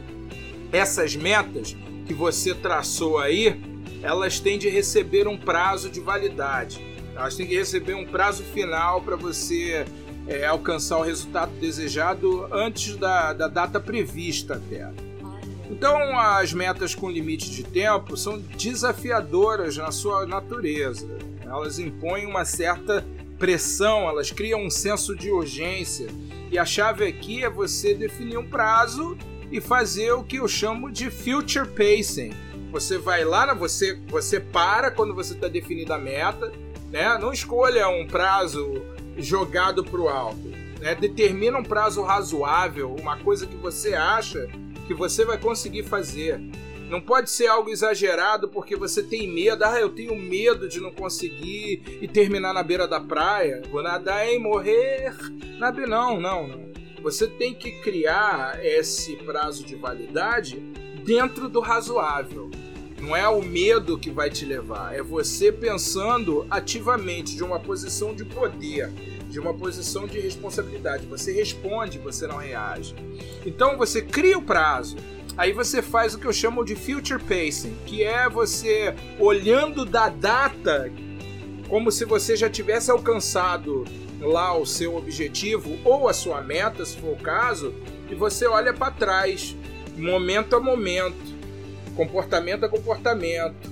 Essas 0.72 1.16
metas 1.16 1.76
que 2.06 2.14
você 2.14 2.54
traçou 2.54 3.18
aí, 3.18 3.60
elas 4.04 4.38
têm 4.38 4.58
de 4.58 4.68
receber 4.68 5.26
um 5.26 5.36
prazo 5.36 5.88
de 5.88 5.98
validade. 5.98 6.78
Elas 7.16 7.34
têm 7.34 7.46
que 7.46 7.56
receber 7.56 7.94
um 7.94 8.04
prazo 8.04 8.42
final 8.44 9.00
para 9.00 9.16
você 9.16 9.86
é, 10.28 10.44
alcançar 10.44 10.98
o 10.98 11.02
resultado 11.02 11.52
desejado 11.58 12.46
antes 12.52 12.96
da, 12.96 13.32
da 13.32 13.48
data 13.48 13.80
prevista 13.80 14.56
até. 14.56 14.90
Então, 15.70 16.18
as 16.18 16.52
metas 16.52 16.94
com 16.94 17.10
limite 17.10 17.50
de 17.50 17.64
tempo 17.64 18.14
são 18.14 18.38
desafiadoras 18.38 19.78
na 19.78 19.90
sua 19.90 20.26
natureza. 20.26 21.08
Elas 21.42 21.78
impõem 21.78 22.26
uma 22.26 22.44
certa 22.44 23.02
pressão, 23.38 24.06
elas 24.06 24.30
criam 24.30 24.62
um 24.62 24.70
senso 24.70 25.16
de 25.16 25.30
urgência. 25.30 26.08
E 26.52 26.58
a 26.58 26.66
chave 26.66 27.06
aqui 27.06 27.42
é 27.42 27.48
você 27.48 27.94
definir 27.94 28.36
um 28.36 28.46
prazo 28.46 29.16
e 29.50 29.62
fazer 29.62 30.12
o 30.12 30.22
que 30.22 30.36
eu 30.36 30.46
chamo 30.46 30.92
de 30.92 31.10
future 31.10 31.66
pacing. 31.66 32.32
Você 32.74 32.98
vai 32.98 33.24
lá, 33.24 33.54
você, 33.54 33.94
você 34.08 34.40
para 34.40 34.90
quando 34.90 35.14
você 35.14 35.32
está 35.32 35.46
definindo 35.46 35.92
a 35.92 35.96
meta, 35.96 36.52
né? 36.90 37.16
não 37.18 37.32
escolha 37.32 37.88
um 37.88 38.04
prazo 38.04 38.82
jogado 39.16 39.84
para 39.84 40.00
o 40.00 40.08
alto. 40.08 40.48
Né? 40.80 40.92
Determina 40.96 41.56
um 41.56 41.62
prazo 41.62 42.02
razoável, 42.02 42.92
uma 42.98 43.16
coisa 43.16 43.46
que 43.46 43.54
você 43.54 43.94
acha 43.94 44.48
que 44.88 44.92
você 44.92 45.24
vai 45.24 45.38
conseguir 45.38 45.84
fazer. 45.84 46.40
Não 46.90 47.00
pode 47.00 47.30
ser 47.30 47.46
algo 47.46 47.70
exagerado 47.70 48.48
porque 48.48 48.74
você 48.74 49.04
tem 49.04 49.32
medo. 49.32 49.64
Ah, 49.64 49.78
eu 49.78 49.90
tenho 49.90 50.16
medo 50.16 50.68
de 50.68 50.80
não 50.80 50.90
conseguir 50.90 51.80
e 52.02 52.08
terminar 52.08 52.52
na 52.52 52.64
beira 52.64 52.88
da 52.88 52.98
praia. 52.98 53.62
Vou 53.70 53.84
nadar 53.84 54.28
e 54.28 54.36
morrer. 54.36 55.14
Não, 55.60 56.18
não, 56.18 56.48
não. 56.48 56.72
Você 57.04 57.28
tem 57.28 57.54
que 57.54 57.70
criar 57.82 58.58
esse 58.64 59.14
prazo 59.18 59.64
de 59.64 59.76
validade 59.76 60.58
dentro 61.04 61.48
do 61.48 61.60
razoável. 61.60 62.50
Não 63.04 63.14
é 63.14 63.28
o 63.28 63.42
medo 63.42 63.98
que 63.98 64.10
vai 64.10 64.30
te 64.30 64.46
levar, 64.46 64.94
é 64.94 65.02
você 65.02 65.52
pensando 65.52 66.46
ativamente 66.48 67.36
de 67.36 67.44
uma 67.44 67.60
posição 67.60 68.14
de 68.14 68.24
poder, 68.24 68.90
de 69.28 69.38
uma 69.38 69.52
posição 69.52 70.06
de 70.06 70.18
responsabilidade. 70.18 71.04
Você 71.04 71.30
responde, 71.30 71.98
você 71.98 72.26
não 72.26 72.38
reage. 72.38 72.94
Então 73.44 73.76
você 73.76 74.00
cria 74.00 74.38
o 74.38 74.42
prazo, 74.42 74.96
Aí 75.36 75.52
você 75.52 75.82
faz 75.82 76.14
o 76.14 76.18
que 76.20 76.26
eu 76.26 76.32
chamo 76.32 76.64
de 76.64 76.76
future 76.76 77.20
pacing, 77.20 77.76
que 77.86 78.04
é 78.04 78.28
você 78.28 78.94
olhando 79.18 79.84
da 79.84 80.08
data 80.08 80.92
como 81.68 81.90
se 81.90 82.04
você 82.04 82.36
já 82.36 82.48
tivesse 82.48 82.88
alcançado 82.88 83.84
lá 84.20 84.56
o 84.56 84.64
seu 84.64 84.96
objetivo 84.96 85.76
ou 85.84 86.08
a 86.08 86.12
sua 86.12 86.40
meta, 86.40 86.84
se 86.84 86.96
for 86.98 87.14
o 87.14 87.16
caso, 87.16 87.74
e 88.08 88.14
você 88.14 88.46
olha 88.46 88.72
para 88.72 88.92
trás, 88.92 89.56
momento 89.96 90.54
a 90.54 90.60
momento, 90.60 91.33
comportamento 91.94 92.64
a 92.64 92.68
comportamento, 92.68 93.70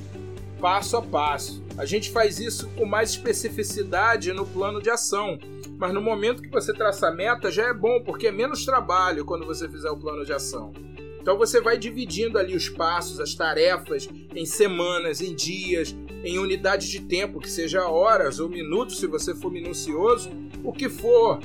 passo 0.60 0.96
a 0.96 1.02
passo. 1.02 1.62
A 1.76 1.84
gente 1.84 2.10
faz 2.10 2.38
isso 2.38 2.68
com 2.76 2.84
mais 2.84 3.10
especificidade 3.10 4.32
no 4.32 4.46
plano 4.46 4.80
de 4.80 4.90
ação. 4.90 5.38
Mas 5.78 5.92
no 5.92 6.00
momento 6.00 6.42
que 6.42 6.50
você 6.50 6.72
traça 6.72 7.08
a 7.08 7.10
meta 7.10 7.50
já 7.50 7.68
é 7.68 7.74
bom, 7.74 8.00
porque 8.02 8.28
é 8.28 8.32
menos 8.32 8.64
trabalho 8.64 9.24
quando 9.24 9.44
você 9.44 9.68
fizer 9.68 9.90
o 9.90 9.96
plano 9.96 10.24
de 10.24 10.32
ação. 10.32 10.72
Então 11.20 11.38
você 11.38 11.60
vai 11.60 11.78
dividindo 11.78 12.38
ali 12.38 12.54
os 12.54 12.68
passos, 12.68 13.20
as 13.20 13.34
tarefas 13.34 14.08
em 14.34 14.44
semanas, 14.44 15.20
em 15.20 15.34
dias, 15.34 15.94
em 16.24 16.38
unidades 16.38 16.88
de 16.88 17.00
tempo, 17.00 17.40
que 17.40 17.50
seja 17.50 17.88
horas 17.88 18.40
ou 18.40 18.48
minutos, 18.48 18.98
se 18.98 19.06
você 19.06 19.34
for 19.34 19.50
minucioso, 19.50 20.30
o 20.64 20.72
que 20.72 20.88
for, 20.88 21.38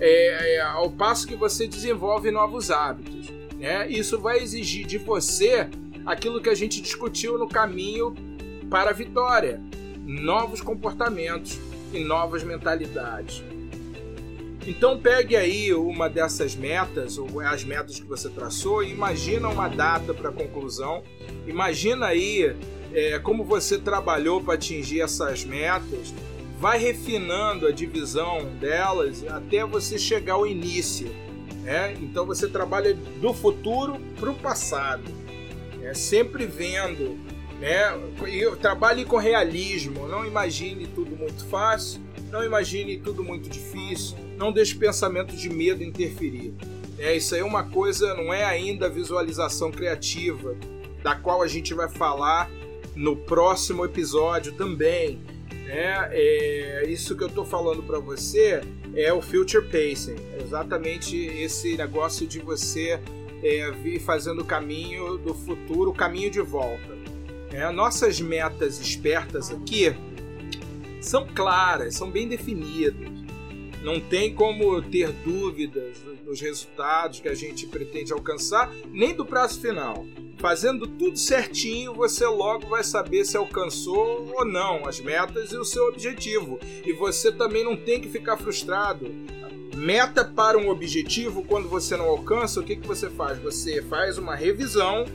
é, 0.00 0.56
é, 0.56 0.60
ao 0.60 0.90
passo 0.90 1.26
que 1.26 1.36
você 1.36 1.66
desenvolve 1.66 2.30
novos 2.30 2.70
hábitos. 2.70 3.28
Né? 3.56 3.88
Isso 3.88 4.18
vai 4.18 4.38
exigir 4.38 4.84
de 4.84 4.98
você 4.98 5.68
aquilo 6.04 6.40
que 6.40 6.48
a 6.48 6.54
gente 6.54 6.80
discutiu 6.80 7.38
no 7.38 7.48
caminho 7.48 8.14
para 8.68 8.90
a 8.90 8.92
vitória: 8.92 9.60
novos 10.04 10.60
comportamentos 10.60 11.58
e 11.92 12.04
novas 12.04 12.42
mentalidades. 12.42 13.42
Então 14.66 14.98
pegue 14.98 15.36
aí 15.36 15.72
uma 15.72 16.08
dessas 16.08 16.54
metas, 16.54 17.16
ou 17.16 17.40
as 17.40 17.64
metas 17.64 17.98
que 17.98 18.06
você 18.06 18.28
traçou, 18.28 18.82
e 18.82 18.90
imagina 18.90 19.48
uma 19.48 19.68
data 19.68 20.12
para 20.12 20.30
conclusão. 20.30 21.02
Imagina 21.46 22.06
aí 22.06 22.54
é, 22.92 23.18
como 23.18 23.42
você 23.42 23.78
trabalhou 23.78 24.42
para 24.42 24.54
atingir 24.54 25.00
essas 25.00 25.44
metas. 25.44 26.12
Vai 26.58 26.78
refinando 26.78 27.66
a 27.66 27.72
divisão 27.72 28.44
delas 28.60 29.24
até 29.26 29.64
você 29.64 29.98
chegar 29.98 30.34
ao 30.34 30.46
início. 30.46 31.08
Né? 31.62 31.94
Então 32.02 32.26
você 32.26 32.46
trabalha 32.46 32.92
do 32.94 33.32
futuro 33.32 33.96
para 34.18 34.30
o 34.30 34.34
passado, 34.34 35.02
né? 35.80 35.94
sempre 35.94 36.46
vendo. 36.46 37.18
Né? 37.58 37.78
E 38.26 38.56
trabalhe 38.56 39.04
com 39.04 39.16
realismo, 39.16 40.08
não 40.08 40.24
imagine 40.24 40.86
tudo 40.86 41.14
muito 41.14 41.44
fácil, 41.46 42.00
não 42.30 42.42
imagine 42.42 42.98
tudo 42.98 43.22
muito 43.22 43.50
difícil 43.50 44.16
não 44.40 44.50
deixe 44.50 44.74
pensamento 44.74 45.36
de 45.36 45.50
medo 45.50 45.84
interferir. 45.84 46.54
É, 46.98 47.14
isso 47.14 47.34
aí 47.34 47.42
é 47.42 47.44
uma 47.44 47.64
coisa, 47.64 48.14
não 48.14 48.32
é 48.32 48.42
ainda 48.42 48.88
visualização 48.88 49.70
criativa, 49.70 50.56
da 51.02 51.14
qual 51.14 51.42
a 51.42 51.46
gente 51.46 51.74
vai 51.74 51.88
falar 51.90 52.50
no 52.96 53.14
próximo 53.14 53.84
episódio 53.84 54.52
também. 54.52 55.20
É, 55.68 56.80
é 56.82 56.88
isso 56.88 57.14
que 57.14 57.22
eu 57.22 57.28
estou 57.28 57.44
falando 57.44 57.82
para 57.82 57.98
você 57.98 58.62
é 58.96 59.12
o 59.12 59.22
future 59.22 59.64
pacing, 59.66 60.16
é 60.36 60.42
exatamente 60.42 61.16
esse 61.16 61.76
negócio 61.76 62.26
de 62.26 62.40
você 62.40 62.98
é, 63.42 63.70
vir 63.70 64.00
fazendo 64.00 64.42
o 64.42 64.44
caminho 64.44 65.18
do 65.18 65.34
futuro, 65.34 65.90
o 65.90 65.94
caminho 65.94 66.30
de 66.30 66.40
volta. 66.40 66.98
É, 67.52 67.70
nossas 67.70 68.20
metas 68.20 68.78
espertas 68.80 69.50
aqui 69.50 69.94
são 71.00 71.26
claras, 71.26 71.94
são 71.94 72.10
bem 72.10 72.28
definidas. 72.28 73.08
Não 73.82 73.98
tem 73.98 74.34
como 74.34 74.82
ter 74.82 75.10
dúvidas 75.10 75.96
dos 76.24 76.40
resultados 76.40 77.20
que 77.20 77.28
a 77.28 77.34
gente 77.34 77.66
pretende 77.66 78.12
alcançar, 78.12 78.70
nem 78.90 79.14
do 79.14 79.24
prazo 79.24 79.60
final. 79.60 80.06
Fazendo 80.36 80.86
tudo 80.86 81.18
certinho, 81.18 81.92
você 81.92 82.24
logo 82.26 82.66
vai 82.68 82.84
saber 82.84 83.24
se 83.24 83.36
alcançou 83.36 84.32
ou 84.34 84.44
não 84.44 84.86
as 84.86 85.00
metas 85.00 85.52
e 85.52 85.56
o 85.56 85.64
seu 85.64 85.88
objetivo. 85.88 86.58
E 86.84 86.92
você 86.92 87.32
também 87.32 87.64
não 87.64 87.76
tem 87.76 88.00
que 88.00 88.08
ficar 88.08 88.36
frustrado. 88.36 89.06
Meta 89.80 90.22
para 90.26 90.58
um 90.58 90.68
objetivo, 90.68 91.42
quando 91.42 91.66
você 91.66 91.96
não 91.96 92.04
alcança, 92.04 92.60
o 92.60 92.62
que, 92.62 92.76
que 92.76 92.86
você 92.86 93.08
faz? 93.08 93.38
Você 93.38 93.80
faz 93.80 94.18
uma 94.18 94.36
revisão 94.36 95.06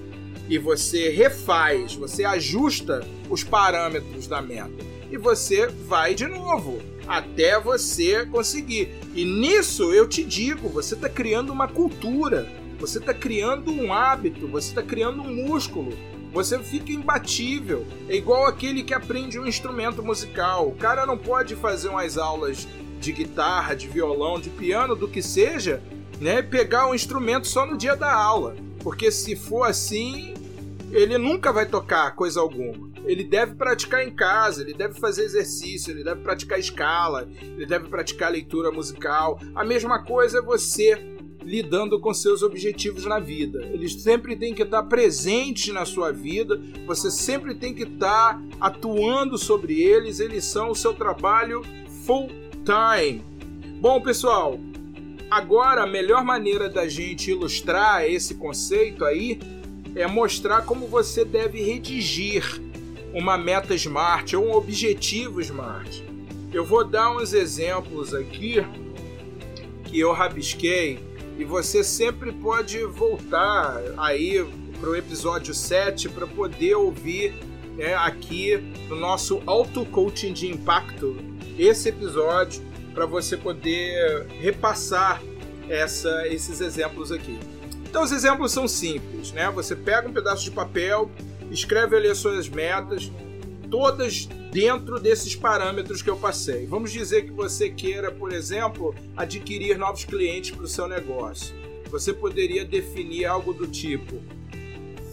e 0.50 0.58
você 0.58 1.10
refaz, 1.10 1.94
você 1.94 2.24
ajusta 2.26 3.06
os 3.30 3.44
parâmetros 3.44 4.26
da 4.26 4.42
meta. 4.42 4.84
E 5.12 5.18
você 5.18 5.68
vai 5.68 6.16
de 6.16 6.26
novo 6.26 6.82
até 7.08 7.60
você 7.60 8.26
conseguir. 8.26 8.90
E 9.14 9.24
nisso 9.24 9.94
eu 9.94 10.10
te 10.10 10.24
digo, 10.24 10.68
você 10.68 10.96
está 10.96 11.08
criando 11.08 11.54
uma 11.54 11.68
cultura, 11.68 12.52
você 12.80 12.98
está 12.98 13.14
criando 13.14 13.72
um 13.72 13.94
hábito, 13.94 14.48
você 14.48 14.70
está 14.70 14.82
criando 14.82 15.22
um 15.22 15.48
músculo. 15.48 15.96
Você 16.34 16.58
fica 16.58 16.92
imbatível. 16.92 17.86
É 18.10 18.16
igual 18.16 18.48
aquele 18.48 18.84
que 18.84 18.96
aprende 18.96 19.40
um 19.40 19.46
instrumento 19.46 20.04
musical. 20.04 20.68
O 20.68 20.76
cara 20.76 21.06
não 21.06 21.20
pode 21.20 21.56
fazer 21.56 21.88
umas 21.88 22.18
aulas 22.18 22.68
de 23.06 23.12
guitarra, 23.12 23.76
de 23.76 23.88
violão, 23.88 24.40
de 24.40 24.50
piano, 24.50 24.96
do 24.96 25.08
que 25.08 25.22
seja, 25.22 25.82
né? 26.20 26.42
Pegar 26.42 26.88
um 26.88 26.96
instrumento 26.96 27.48
só 27.48 27.66
no 27.66 27.78
dia 27.78 27.96
da 27.96 28.12
aula. 28.12 28.56
Porque 28.80 29.12
se 29.12 29.36
for 29.36 29.64
assim, 29.64 30.34
ele 30.92 31.18
nunca 31.18 31.54
vai 31.54 31.66
tocar 31.66 32.16
coisa 32.16 32.40
alguma 32.40 32.96
ele 33.08 33.24
deve 33.24 33.54
praticar 33.54 34.04
em 34.04 34.10
casa, 34.10 34.64
ele 34.64 34.74
deve 34.74 34.96
fazer 34.96 35.26
exercício, 35.26 35.92
ele 35.92 36.04
deve 36.04 36.22
praticar 36.22 36.60
escala, 36.60 37.30
ele 37.40 37.66
deve 37.66 37.88
praticar 37.88 38.32
leitura 38.32 38.72
musical. 38.72 39.40
A 39.54 39.64
mesma 39.64 40.04
coisa 40.04 40.40
é 40.40 40.42
você 40.42 41.16
lidando 41.44 42.00
com 42.00 42.12
seus 42.14 42.42
objetivos 42.42 43.06
na 43.06 43.20
vida. 43.20 43.64
Eles 43.72 44.02
sempre 44.02 44.36
têm 44.36 44.54
que 44.54 44.64
estar 44.64 44.82
presentes 44.84 45.72
na 45.72 45.86
sua 45.86 46.12
vida, 46.12 46.60
você 46.88 47.12
sempre 47.12 47.54
tem 47.54 47.74
que 47.74 47.84
estar 47.84 48.42
atuando 48.60 49.38
sobre 49.38 49.80
eles, 49.80 50.20
eles 50.20 50.44
são 50.44 50.72
o 50.72 50.76
seu 50.76 50.94
trabalho 50.94 51.62
full 52.04 52.30
time. 52.66 53.24
Bom, 53.80 54.02
pessoal, 54.02 54.60
agora 55.30 55.84
a 55.84 55.88
melhor 55.88 56.24
maneira 56.24 56.68
da 56.68 56.88
gente 56.88 57.30
ilustrar 57.30 58.04
esse 58.06 58.34
conceito 58.34 59.06
aí 59.06 59.40
é 59.96 60.08
mostrar 60.08 60.64
como 60.64 60.88
você 60.88 61.24
deve 61.24 61.62
redigir 61.62 62.44
uma 63.14 63.38
meta 63.38 63.76
smart 63.76 64.36
ou 64.36 64.48
um 64.48 64.56
objetivo 64.56 65.40
smart. 65.42 66.04
Eu 66.52 66.66
vou 66.66 66.84
dar 66.84 67.16
uns 67.16 67.34
exemplos 67.34 68.14
aqui 68.14 68.56
que 69.84 70.00
eu 70.00 70.12
rabisquei 70.12 71.00
e 71.38 71.46
você 71.46 71.84
sempre 71.84 72.32
pode 72.32 72.84
voltar 72.86 73.80
aí 73.96 74.44
para 74.80 74.90
o 74.90 74.96
episódio 74.96 75.54
7 75.54 76.10
para 76.10 76.26
poder 76.26 76.76
ouvir 76.76 77.36
né, 77.78 77.94
aqui 77.94 78.58
no 78.90 78.96
nosso 78.96 79.42
auto 79.46 79.86
coaching 79.86 80.34
de 80.34 80.48
impacto 80.48 81.35
esse 81.58 81.90
episódio 81.90 82.62
para 82.94 83.06
você 83.06 83.36
poder 83.36 84.26
repassar 84.40 85.22
essa, 85.70 86.28
esses 86.28 86.62
exemplos 86.62 87.12
aqui. 87.12 87.38
Então 87.88 88.04
os 88.04 88.12
exemplos 88.12 88.52
são 88.52 88.68
simples, 88.68 89.32
né? 89.32 89.50
Você 89.52 89.76
pega 89.76 90.08
um 90.08 90.14
pedaço 90.14 90.44
de 90.44 90.52
papel, 90.52 91.10
escreve 91.50 91.96
ali 91.96 92.08
as 92.10 92.18
suas 92.18 92.50
metas, 92.50 93.12
todas 93.70 94.28
dentro 94.52 95.00
desses 95.00 95.36
parâmetros 95.36 96.02
que 96.02 96.10
eu 96.10 96.18
passei. 96.18 96.66
Vamos 96.66 96.92
dizer 96.92 97.26
que 97.26 97.32
você 97.32 97.70
queira, 97.70 98.12
por 98.12 98.32
exemplo, 98.32 98.96
adquirir 99.16 99.78
novos 99.78 100.06
clientes 100.06 100.52
para 100.52 100.64
o 100.64 100.68
seu 100.68 100.88
negócio. 100.88 101.54
Você 101.90 102.14
poderia 102.14 102.66
definir 102.66 103.26
algo 103.26 103.54
do 103.54 103.68
tipo: 103.68 104.22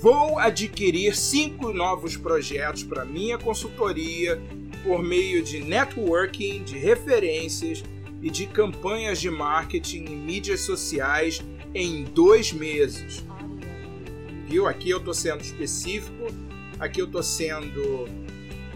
vou 0.00 0.38
adquirir 0.38 1.14
cinco 1.16 1.72
novos 1.72 2.16
projetos 2.16 2.82
para 2.82 3.04
minha 3.04 3.38
consultoria 3.38 4.40
por 4.82 5.02
meio 5.02 5.42
de 5.42 5.60
networking, 5.60 6.62
de 6.62 6.78
referências 6.78 7.82
e 8.20 8.30
de 8.30 8.46
campanhas 8.46 9.20
de 9.20 9.30
marketing 9.30 10.04
em 10.04 10.16
mídias 10.16 10.60
sociais 10.60 11.42
em 11.74 12.04
dois 12.04 12.52
meses 12.52 13.24
viu? 14.52 14.66
Aqui 14.66 14.90
eu 14.90 14.98
estou 14.98 15.14
sendo 15.14 15.40
específico, 15.40 16.26
aqui 16.78 17.00
eu 17.00 17.06
estou 17.06 17.22
sendo 17.22 18.06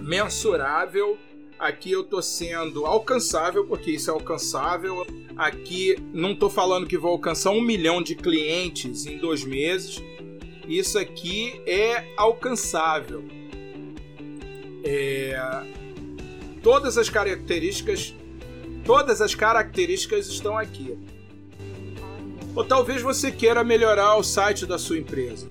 mensurável, 0.00 1.18
aqui 1.58 1.92
eu 1.92 2.00
estou 2.00 2.22
sendo 2.22 2.86
alcançável, 2.86 3.66
porque 3.66 3.90
isso 3.90 4.10
é 4.10 4.14
alcançável. 4.14 5.06
Aqui 5.36 5.96
não 6.14 6.32
estou 6.32 6.48
falando 6.48 6.86
que 6.86 6.96
vou 6.96 7.10
alcançar 7.10 7.50
um 7.50 7.60
milhão 7.60 8.02
de 8.02 8.14
clientes 8.14 9.04
em 9.04 9.18
dois 9.18 9.44
meses. 9.44 10.02
Isso 10.66 10.98
aqui 10.98 11.60
é 11.66 12.06
alcançável. 12.16 13.22
É... 14.82 15.38
Todas 16.66 16.98
as 16.98 17.08
características, 17.08 18.12
todas 18.84 19.20
as 19.20 19.36
características 19.36 20.26
estão 20.26 20.58
aqui. 20.58 20.98
Ou 22.56 22.64
talvez 22.64 23.02
você 23.02 23.30
queira 23.30 23.62
melhorar 23.62 24.16
o 24.16 24.24
site 24.24 24.66
da 24.66 24.76
sua 24.76 24.98
empresa 24.98 25.48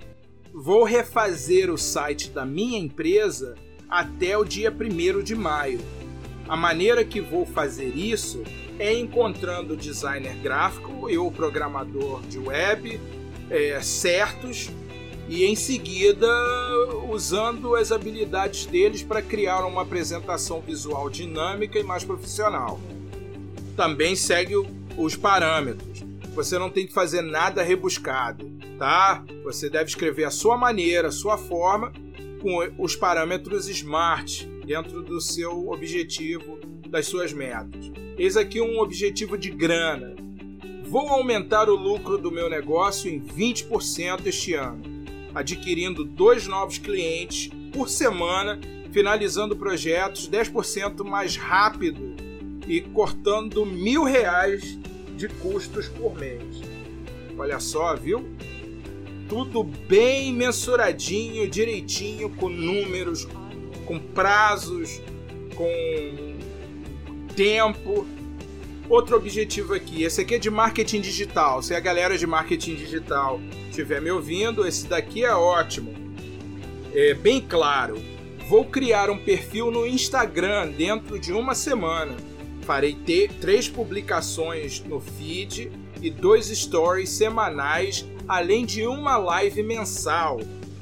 vou 0.57 0.85
refazer 0.85 1.69
o 1.69 1.77
site 1.77 2.29
da 2.29 2.45
minha 2.45 2.79
empresa 2.79 3.55
até 3.89 4.37
o 4.37 4.45
dia 4.45 4.71
1 4.71 5.21
de 5.21 5.35
maio. 5.35 5.81
A 6.47 6.55
maneira 6.55 7.03
que 7.03 7.19
vou 7.19 7.45
fazer 7.45 7.89
isso 7.89 8.41
é 8.79 8.97
encontrando 8.97 9.73
o 9.73 9.77
designer 9.77 10.35
gráfico 10.35 11.09
e 11.09 11.17
o 11.17 11.29
programador 11.29 12.21
de 12.21 12.39
web 12.39 12.99
é, 13.49 13.81
certos 13.81 14.69
e 15.27 15.45
em 15.45 15.55
seguida 15.55 16.27
usando 17.09 17.75
as 17.75 17.91
habilidades 17.91 18.65
deles 18.65 19.03
para 19.03 19.21
criar 19.21 19.65
uma 19.65 19.81
apresentação 19.81 20.61
visual 20.61 21.09
dinâmica 21.09 21.79
e 21.79 21.83
mais 21.83 22.03
profissional. 22.03 22.79
Também 23.75 24.15
segue 24.15 24.55
os 24.97 25.15
parâmetros. 25.15 26.03
Você 26.33 26.59
não 26.59 26.69
tem 26.69 26.85
que 26.85 26.93
fazer 26.93 27.21
nada 27.21 27.63
rebuscado 27.63 28.55
tá? 28.77 29.23
Você 29.43 29.69
deve 29.69 29.85
escrever 29.85 30.25
a 30.25 30.31
sua 30.31 30.57
maneira, 30.57 31.07
a 31.07 31.11
sua 31.11 31.37
forma, 31.37 31.91
com 32.41 32.57
os 32.77 32.95
parâmetros 32.95 33.67
SMART 33.67 34.43
dentro 34.65 35.01
do 35.01 35.19
seu 35.21 35.69
objetivo, 35.69 36.59
das 36.89 37.07
suas 37.07 37.33
metas. 37.33 37.91
Eis 38.17 38.37
aqui 38.37 38.61
um 38.61 38.79
objetivo 38.79 39.37
de 39.37 39.49
grana. 39.49 40.15
Vou 40.83 41.09
aumentar 41.09 41.69
o 41.69 41.75
lucro 41.75 42.17
do 42.17 42.31
meu 42.31 42.49
negócio 42.49 43.09
em 43.09 43.19
20% 43.19 44.27
este 44.27 44.53
ano, 44.53 44.81
adquirindo 45.35 46.03
dois 46.03 46.47
novos 46.47 46.77
clientes 46.77 47.49
por 47.73 47.89
semana, 47.89 48.59
finalizando 48.91 49.55
projetos 49.55 50.29
10% 50.29 51.03
mais 51.03 51.35
rápido 51.35 52.15
e 52.67 52.81
cortando 52.81 53.65
mil 53.65 54.03
reais 54.03 54.79
de 55.17 55.27
custos 55.27 55.87
por 55.89 56.15
mês. 56.15 56.61
Olha 57.37 57.59
só, 57.59 57.95
viu? 57.95 58.25
Tudo 59.27 59.63
bem 59.63 60.31
mensuradinho, 60.31 61.49
direitinho, 61.49 62.29
com 62.29 62.47
números, 62.47 63.27
com 63.85 63.99
prazos, 63.99 65.01
com 65.55 66.35
tempo. 67.35 68.07
Outro 68.87 69.15
objetivo 69.15 69.73
aqui, 69.73 70.03
esse 70.03 70.21
aqui 70.21 70.35
é 70.35 70.37
de 70.39 70.49
marketing 70.49 71.01
digital. 71.01 71.61
Se 71.63 71.73
a 71.73 71.79
galera 71.79 72.17
de 72.17 72.27
marketing 72.27 72.75
digital 72.75 73.41
estiver 73.67 73.99
me 73.99 74.11
ouvindo, 74.11 74.65
esse 74.67 74.85
daqui 74.85 75.25
é 75.25 75.33
ótimo. 75.33 75.91
É 76.93 77.15
bem 77.15 77.41
claro. 77.41 77.99
Vou 78.47 78.63
criar 78.63 79.09
um 79.09 79.17
perfil 79.17 79.71
no 79.71 79.87
Instagram 79.87 80.67
dentro 80.67 81.19
de 81.19 81.33
uma 81.33 81.55
semana. 81.55 82.15
Farei 82.61 82.95
três 83.41 83.67
publicações 83.67 84.81
no 84.81 84.99
feed 84.99 85.71
e 85.99 86.11
dois 86.11 86.45
stories 86.47 87.09
semanais, 87.09 88.05
além 88.27 88.67
de 88.67 88.85
uma 88.85 89.17
live 89.17 89.63
mensal, 89.63 90.39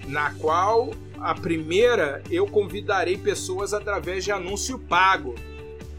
na 0.07 0.31
qual 0.33 0.91
a 1.17 1.33
primeira 1.33 2.21
eu 2.29 2.45
convidarei 2.47 3.17
pessoas 3.17 3.73
através 3.73 4.25
de 4.25 4.31
anúncio 4.31 4.77
pago 4.77 5.35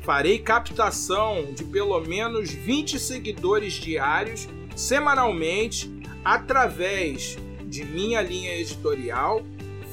Farei 0.05 0.39
captação 0.39 1.51
de 1.55 1.65
pelo 1.65 1.99
menos 1.99 2.51
20 2.51 2.99
seguidores 2.99 3.73
diários 3.73 4.47
semanalmente 4.77 5.91
através 6.23 7.39
de 7.65 7.85
minha 7.87 8.21
linha 8.21 8.55
editorial, 8.55 9.43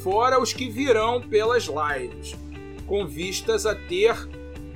fora 0.04 0.38
os 0.38 0.52
que 0.52 0.69
virão 0.69 1.21
pelas 1.21 1.63
lives, 1.63 2.36
com 2.86 3.08
vistas 3.08 3.65
a 3.65 3.74
ter 3.74 4.13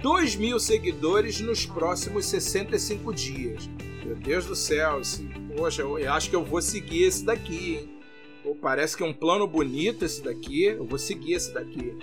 2 0.02 0.38
mil 0.38 0.58
seguidores 0.58 1.42
nos 1.42 1.66
próximos 1.66 2.28
65 2.28 3.14
dias. 3.14 3.70
Meu 4.06 4.16
Deus 4.16 4.46
do 4.46 4.56
céu, 4.56 5.02
esse, 5.02 5.24
poxa, 5.58 5.82
eu 5.82 6.14
acho 6.14 6.30
que 6.30 6.36
eu 6.36 6.46
vou 6.46 6.62
seguir 6.62 7.04
esse 7.04 7.26
daqui, 7.26 7.76
hein? 7.76 8.56
Parece 8.62 8.96
que 8.96 9.04
é 9.04 9.06
um 9.06 9.14
plano 9.14 9.46
bonito 9.46 10.06
esse 10.06 10.24
daqui, 10.24 10.64
eu 10.64 10.86
vou 10.86 10.98
seguir 10.98 11.34
esse 11.34 11.54
daqui. 11.54 11.94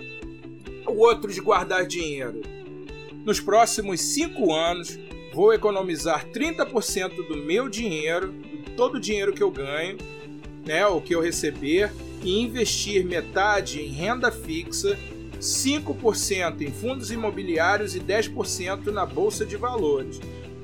O 0.85 0.97
outro 0.99 1.31
de 1.31 1.41
guardar 1.41 1.87
dinheiro 1.87 2.41
nos 3.25 3.39
próximos 3.39 4.01
cinco 4.01 4.53
anos, 4.53 4.97
vou 5.33 5.53
economizar 5.53 6.27
30% 6.27 7.27
do 7.27 7.37
meu 7.37 7.69
dinheiro, 7.69 8.33
todo 8.75 8.95
o 8.95 8.99
dinheiro 8.99 9.33
que 9.33 9.41
eu 9.41 9.51
ganho, 9.51 9.97
né, 10.65 10.85
o 10.85 11.01
que 11.01 11.15
eu 11.15 11.21
receber, 11.21 11.91
e 12.23 12.39
investir 12.39 13.05
metade 13.05 13.81
em 13.81 13.87
renda 13.87 14.31
fixa, 14.31 14.97
5% 15.39 16.61
em 16.61 16.71
fundos 16.71 17.11
imobiliários 17.11 17.95
e 17.95 17.99
10% 17.99 18.85
na 18.87 19.05
bolsa 19.05 19.45
de 19.45 19.57
valores. 19.57 20.19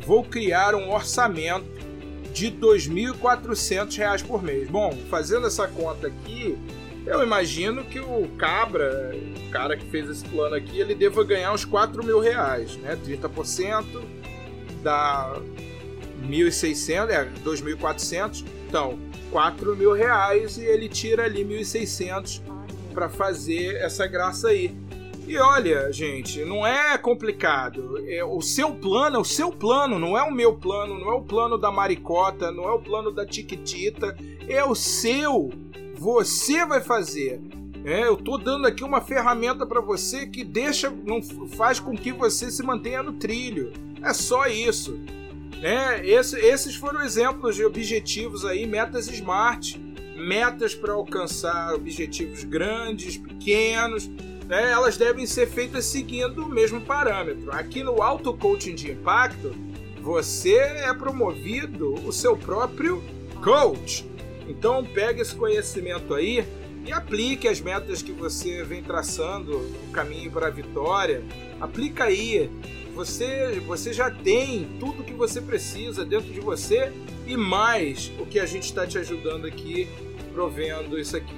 Vou 0.05 0.23
criar 0.23 0.73
um 0.73 0.91
orçamento 0.91 1.67
de 2.33 2.45
R$ 2.45 2.57
2.400 2.61 4.25
por 4.25 4.41
mês. 4.41 4.69
Bom, 4.69 4.97
fazendo 5.09 5.47
essa 5.47 5.67
conta 5.67 6.07
aqui, 6.07 6.57
eu 7.09 7.23
imagino 7.23 7.83
que 7.83 7.99
o 7.99 8.27
Cabra, 8.37 9.15
o 9.47 9.51
cara 9.51 9.75
que 9.75 9.85
fez 9.85 10.09
esse 10.09 10.25
plano 10.25 10.55
aqui, 10.55 10.79
ele 10.79 10.93
deva 10.93 11.23
ganhar 11.23 11.51
uns 11.51 11.65
4 11.65 12.03
mil 12.03 12.19
reais, 12.19 12.77
né? 12.77 12.97
30% 13.05 13.83
dá 14.83 15.35
1.600, 16.23 17.09
é 17.09 17.25
2.400. 17.43 18.45
Então, 18.67 18.99
4 19.31 19.75
mil 19.75 19.91
reais 19.91 20.57
e 20.57 20.63
ele 20.63 20.87
tira 20.87 21.23
ali 21.23 21.43
1.600 21.43 22.41
para 22.93 23.09
fazer 23.09 23.75
essa 23.75 24.05
graça 24.07 24.49
aí. 24.49 24.75
E 25.27 25.37
olha, 25.37 25.93
gente, 25.93 26.43
não 26.43 26.65
é 26.65 26.97
complicado. 26.97 28.03
É, 28.07 28.23
o 28.23 28.41
seu 28.41 28.73
plano 28.73 29.17
é 29.17 29.19
o 29.19 29.23
seu 29.23 29.51
plano, 29.51 29.99
não 29.99 30.17
é 30.17 30.23
o 30.23 30.31
meu 30.31 30.55
plano, 30.55 30.99
não 30.99 31.11
é 31.11 31.13
o 31.13 31.21
plano 31.21 31.55
da 31.55 31.71
Maricota, 31.71 32.51
não 32.51 32.63
é 32.63 32.71
o 32.71 32.79
plano 32.79 33.11
da 33.11 33.25
Tiquitita, 33.25 34.17
é 34.47 34.63
o 34.65 34.73
seu. 34.73 35.51
Você 35.99 36.65
vai 36.65 36.79
fazer. 36.79 37.41
É, 37.83 38.07
eu 38.07 38.15
tô 38.15 38.37
dando 38.37 38.65
aqui 38.65 38.85
uma 38.85 39.01
ferramenta 39.01 39.65
para 39.65 39.81
você 39.81 40.25
que 40.25 40.45
deixa, 40.45 40.89
não 40.89 41.21
faz 41.49 41.77
com 41.77 41.93
que 41.93 42.13
você 42.13 42.49
se 42.49 42.63
mantenha 42.63 43.03
no 43.03 43.13
trilho. 43.13 43.73
É 44.01 44.13
só 44.13 44.47
isso. 44.47 44.97
É, 45.61 46.09
esse, 46.09 46.37
esses 46.37 46.77
foram 46.77 47.01
exemplos 47.01 47.57
de 47.57 47.65
objetivos 47.65 48.45
aí, 48.45 48.65
metas 48.65 49.09
smart, 49.09 49.77
metas 50.15 50.73
para 50.73 50.93
alcançar 50.93 51.73
objetivos 51.73 52.45
grandes, 52.45 53.17
pequenos. 53.17 54.07
Né, 54.47 54.71
elas 54.71 54.95
devem 54.95 55.25
ser 55.25 55.49
feitas 55.49 55.83
seguindo 55.83 56.45
o 56.45 56.49
mesmo 56.49 56.79
parâmetro. 56.79 57.51
Aqui 57.51 57.83
no 57.83 58.01
auto 58.01 58.33
coaching 58.33 58.73
de 58.73 58.89
impacto, 58.91 59.53
você 60.01 60.55
é 60.55 60.93
promovido 60.93 61.93
o 62.07 62.13
seu 62.13 62.37
próprio 62.37 63.03
coach. 63.43 64.09
Então 64.49 64.83
pegue 64.83 65.21
esse 65.21 65.35
conhecimento 65.35 66.15
aí 66.15 66.43
e 66.85 66.91
aplique 66.91 67.47
as 67.47 67.61
metas 67.61 68.01
que 68.01 68.11
você 68.11 68.63
vem 68.63 68.81
traçando 68.81 69.59
no 69.59 69.91
caminho 69.91 70.31
para 70.31 70.47
a 70.47 70.49
vitória. 70.49 71.23
Aplica 71.61 72.05
aí. 72.05 72.49
Você, 72.95 73.61
você 73.65 73.93
já 73.93 74.09
tem 74.09 74.67
tudo 74.79 75.03
que 75.03 75.13
você 75.13 75.39
precisa 75.39 76.03
dentro 76.03 76.33
de 76.33 76.39
você 76.39 76.91
e 77.27 77.37
mais 77.37 78.11
o 78.19 78.25
que 78.25 78.39
a 78.39 78.45
gente 78.45 78.63
está 78.63 78.85
te 78.85 78.97
ajudando 78.97 79.45
aqui, 79.45 79.87
provendo 80.33 80.99
isso 80.99 81.15
aqui. 81.15 81.33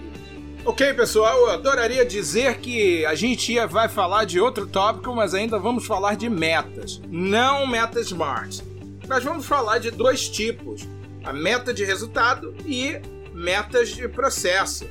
Ok, 0.63 0.93
pessoal, 0.93 1.37
eu 1.37 1.49
adoraria 1.49 2.05
dizer 2.05 2.59
que 2.59 3.05
a 3.05 3.13
gente 3.13 3.59
vai 3.67 3.89
falar 3.89 4.25
de 4.25 4.39
outro 4.39 4.65
tópico, 4.65 5.13
mas 5.13 5.33
ainda 5.33 5.59
vamos 5.59 5.85
falar 5.85 6.15
de 6.15 6.29
metas, 6.29 7.01
não 7.09 7.67
metas 7.67 8.07
smart. 8.07 8.63
Nós 9.07 9.23
vamos 9.23 9.45
falar 9.45 9.79
de 9.79 9.91
dois 9.91 10.29
tipos 10.29 10.87
a 11.23 11.33
meta 11.33 11.73
de 11.73 11.83
resultado 11.83 12.55
e 12.65 12.99
metas 13.33 13.89
de 13.89 14.07
processo, 14.07 14.85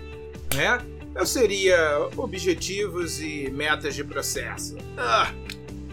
né? 0.54 0.78
Eu 1.14 1.26
seria 1.26 2.08
objetivos 2.16 3.20
e 3.20 3.50
metas 3.50 3.94
de 3.94 4.04
processo. 4.04 4.76
Ah, 4.96 5.32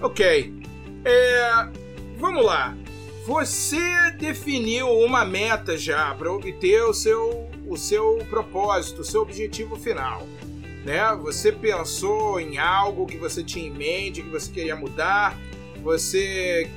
ok. 0.02 0.54
É, 1.04 1.68
vamos 2.18 2.46
lá. 2.46 2.78
Você 3.26 4.12
definiu 4.18 4.90
uma 4.90 5.26
meta 5.26 5.76
já 5.78 6.14
para 6.14 6.32
obter 6.32 6.84
o 6.84 6.94
seu, 6.94 7.50
o 7.68 7.76
seu 7.76 8.20
propósito, 8.30 9.02
o 9.02 9.04
seu 9.04 9.22
objetivo 9.22 9.76
final. 9.76 10.26
Né? 10.86 11.04
Você 11.22 11.52
pensou 11.52 12.40
em 12.40 12.58
algo 12.58 13.06
que 13.06 13.18
você 13.18 13.44
tinha 13.44 13.68
em 13.68 13.72
mente, 13.72 14.22
que 14.22 14.30
você 14.30 14.50
queria 14.50 14.76
mudar, 14.76 15.38
você 15.84 16.70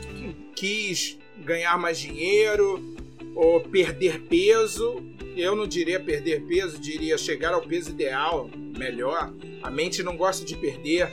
quis 0.57 1.19
ganhar 1.45 1.79
mais 1.79 1.99
dinheiro, 1.99 2.97
ou 3.35 3.61
perder 3.61 4.21
peso. 4.23 5.03
Eu 5.37 5.55
não 5.55 5.67
diria 5.67 6.01
perder 6.01 6.43
peso, 6.47 6.79
diria 6.79 7.17
chegar 7.17 7.55
ao 7.55 7.63
peso 7.63 7.91
ideal, 7.91 8.51
melhor. 8.77 9.33
A 9.63 9.71
mente 9.71 10.03
não 10.03 10.17
gosta 10.17 10.45
de 10.45 10.57
perder. 10.57 11.09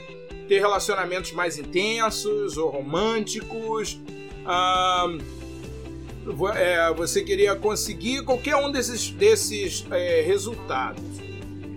Ter 0.48 0.58
relacionamentos 0.60 1.32
mais 1.32 1.58
intensos 1.58 2.56
ou 2.56 2.70
românticos. 2.70 4.00
é, 6.56 6.92
você 6.94 7.22
queria 7.22 7.54
conseguir 7.54 8.24
qualquer 8.24 8.56
um 8.56 8.70
desses, 8.72 9.10
desses 9.10 9.84
é, 9.90 10.22
resultados. 10.22 11.02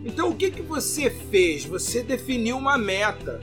Então, 0.04 0.30
o 0.30 0.36
que, 0.36 0.50
que 0.50 0.62
você 0.62 1.10
fez? 1.10 1.64
Você 1.66 2.02
definiu 2.02 2.58
uma 2.58 2.78
meta. 2.78 3.40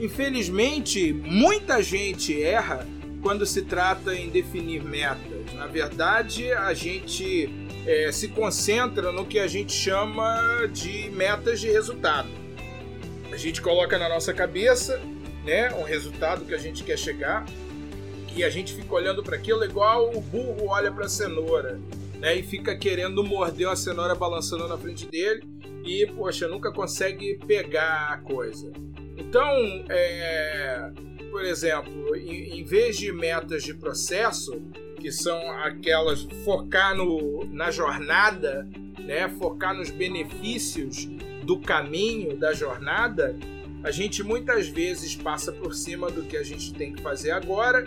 Infelizmente, 0.00 1.12
muita 1.12 1.82
gente 1.82 2.40
erra 2.40 2.86
quando 3.22 3.44
se 3.44 3.62
trata 3.62 4.14
em 4.14 4.28
definir 4.28 4.84
Na 5.54 5.66
verdade, 5.66 6.52
a 6.52 6.74
gente 6.74 7.48
é, 7.86 8.10
se 8.10 8.28
concentra 8.28 9.12
no 9.12 9.24
que 9.24 9.38
a 9.38 9.46
gente 9.46 9.72
chama 9.72 10.66
de 10.72 11.10
metas 11.10 11.60
de 11.60 11.70
resultado. 11.70 12.28
A 13.32 13.36
gente 13.36 13.60
coloca 13.60 13.98
na 13.98 14.08
nossa 14.08 14.32
cabeça 14.32 15.00
né, 15.44 15.72
um 15.74 15.82
resultado 15.82 16.44
que 16.44 16.54
a 16.54 16.58
gente 16.58 16.82
quer 16.82 16.98
chegar 16.98 17.46
e 18.34 18.44
a 18.44 18.50
gente 18.50 18.74
fica 18.74 18.94
olhando 18.94 19.22
para 19.22 19.36
aquilo 19.36 19.64
igual 19.64 20.10
o 20.14 20.20
burro 20.20 20.66
olha 20.68 20.90
para 20.92 21.06
a 21.06 21.08
cenoura 21.08 21.80
né, 22.18 22.36
e 22.36 22.42
fica 22.42 22.76
querendo 22.76 23.22
morder 23.22 23.68
uma 23.68 23.76
cenoura 23.76 24.14
balançando 24.14 24.66
na 24.68 24.76
frente 24.76 25.06
dele 25.06 25.42
e, 25.84 26.06
poxa, 26.06 26.48
nunca 26.48 26.72
consegue 26.72 27.38
pegar 27.46 28.08
a 28.10 28.18
coisa. 28.18 28.72
Então, 29.16 29.48
é, 29.88 30.90
por 31.30 31.44
exemplo, 31.44 32.16
em, 32.16 32.58
em 32.58 32.64
vez 32.64 32.96
de 32.96 33.12
metas 33.12 33.62
de 33.62 33.72
processo, 33.72 34.60
que 34.96 35.12
são 35.12 35.50
aquelas 35.52 36.22
focar 36.44 36.96
no, 36.96 37.44
na 37.52 37.70
jornada, 37.70 38.68
né, 38.98 39.28
focar 39.28 39.76
nos 39.76 39.90
benefícios 39.90 41.08
do 41.44 41.58
caminho, 41.58 42.36
da 42.36 42.52
jornada, 42.52 43.36
a 43.84 43.90
gente 43.90 44.22
muitas 44.24 44.66
vezes 44.66 45.14
passa 45.14 45.52
por 45.52 45.74
cima 45.74 46.10
do 46.10 46.22
que 46.22 46.36
a 46.36 46.42
gente 46.42 46.74
tem 46.74 46.92
que 46.92 47.00
fazer 47.00 47.30
agora 47.30 47.84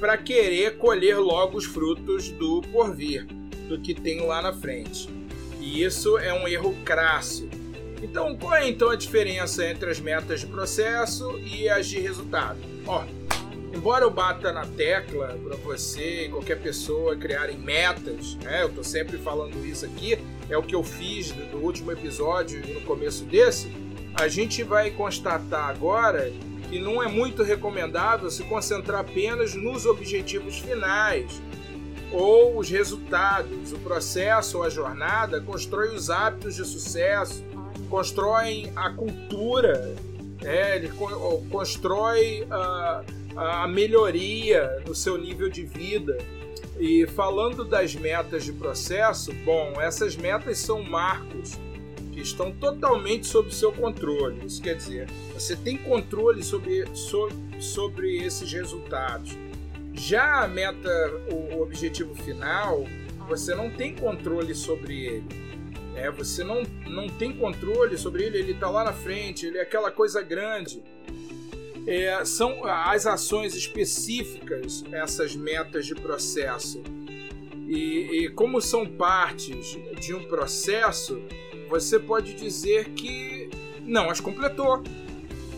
para 0.00 0.16
querer 0.16 0.78
colher 0.78 1.18
logo 1.18 1.58
os 1.58 1.64
frutos 1.64 2.30
do 2.30 2.62
porvir, 2.72 3.26
do 3.68 3.78
que 3.78 3.94
tem 3.94 4.26
lá 4.26 4.40
na 4.40 4.52
frente. 4.52 5.08
E 5.60 5.82
isso 5.82 6.16
é 6.18 6.32
um 6.32 6.48
erro 6.48 6.74
crasso. 6.84 7.48
Então, 8.02 8.36
qual 8.36 8.54
é 8.54 8.68
então 8.68 8.90
a 8.90 8.96
diferença 8.96 9.64
entre 9.64 9.88
as 9.90 10.00
metas 10.00 10.40
de 10.40 10.46
processo 10.46 11.38
e 11.38 11.68
as 11.68 11.86
de 11.86 12.00
resultado? 12.00 12.58
Ó, 12.84 13.04
embora 13.72 14.04
eu 14.04 14.10
bata 14.10 14.52
na 14.52 14.66
tecla 14.66 15.38
para 15.42 15.56
você 15.56 16.26
e 16.26 16.28
qualquer 16.28 16.60
pessoa 16.60 17.16
criarem 17.16 17.58
metas, 17.58 18.34
né? 18.36 18.62
Eu 18.62 18.68
tô 18.68 18.84
sempre 18.84 19.18
falando 19.18 19.64
isso 19.64 19.86
aqui, 19.86 20.18
é 20.48 20.56
o 20.56 20.62
que 20.62 20.74
eu 20.74 20.82
fiz 20.82 21.34
no 21.52 21.58
último 21.58 21.92
episódio 21.92 22.62
e 22.64 22.72
no 22.72 22.80
começo 22.82 23.24
desse. 23.24 23.72
A 24.14 24.28
gente 24.28 24.62
vai 24.62 24.90
constatar 24.90 25.70
agora 25.70 26.30
que 26.68 26.78
não 26.78 27.02
é 27.02 27.08
muito 27.08 27.42
recomendável 27.42 28.30
se 28.30 28.42
concentrar 28.44 29.00
apenas 29.00 29.54
nos 29.54 29.86
objetivos 29.86 30.58
finais 30.58 31.40
ou 32.12 32.58
os 32.58 32.68
resultados. 32.68 33.72
O 33.72 33.78
processo 33.78 34.58
ou 34.58 34.64
a 34.64 34.68
jornada 34.68 35.40
constrói 35.40 35.94
os 35.94 36.10
hábitos 36.10 36.54
de 36.54 36.64
sucesso, 36.64 37.42
constroem 37.88 38.70
a 38.76 38.90
cultura, 38.90 39.94
é, 40.42 40.76
ele 40.76 40.90
constrói 41.50 42.46
a 42.50 43.02
a 43.36 43.66
melhoria 43.66 44.82
no 44.86 44.94
seu 44.94 45.16
nível 45.16 45.48
de 45.48 45.64
vida. 45.64 46.16
E 46.78 47.06
falando 47.06 47.64
das 47.64 47.94
metas 47.94 48.44
de 48.44 48.52
processo, 48.52 49.32
bom, 49.44 49.80
essas 49.80 50.16
metas 50.16 50.58
são 50.58 50.82
marcos 50.82 51.58
que 52.12 52.20
estão 52.20 52.52
totalmente 52.52 53.26
sob 53.26 53.54
seu 53.54 53.72
controle. 53.72 54.44
Isso 54.44 54.60
quer 54.60 54.74
dizer, 54.74 55.08
você 55.32 55.56
tem 55.56 55.76
controle 55.76 56.42
sobre, 56.42 56.84
sobre, 57.60 58.18
esses 58.18 58.52
resultados. 58.52 59.36
Já 59.92 60.42
a 60.42 60.48
meta, 60.48 60.90
o 61.30 61.62
objetivo 61.62 62.14
final, 62.14 62.84
você 63.28 63.54
não 63.54 63.70
tem 63.70 63.94
controle 63.94 64.54
sobre 64.54 65.06
ele. 65.06 65.42
É, 65.94 66.10
você 66.10 66.42
não, 66.42 66.62
não 66.86 67.06
tem 67.06 67.32
controle 67.32 67.98
sobre 67.98 68.24
ele, 68.24 68.38
ele 68.38 68.52
está 68.52 68.68
lá 68.68 68.82
na 68.82 68.94
frente, 68.94 69.46
ele 69.46 69.58
é 69.58 69.62
aquela 69.62 69.90
coisa 69.90 70.22
grande 70.22 70.82
é, 71.86 72.24
são 72.24 72.64
as 72.64 73.06
ações 73.06 73.54
específicas, 73.54 74.84
essas 74.92 75.34
metas 75.34 75.86
de 75.86 75.94
processo. 75.94 76.82
E, 77.66 78.24
e, 78.24 78.28
como 78.30 78.60
são 78.60 78.86
partes 78.86 79.78
de 80.00 80.14
um 80.14 80.24
processo, 80.24 81.22
você 81.68 81.98
pode 81.98 82.34
dizer 82.34 82.90
que 82.90 83.50
não 83.80 84.10
as 84.10 84.20
completou. 84.20 84.82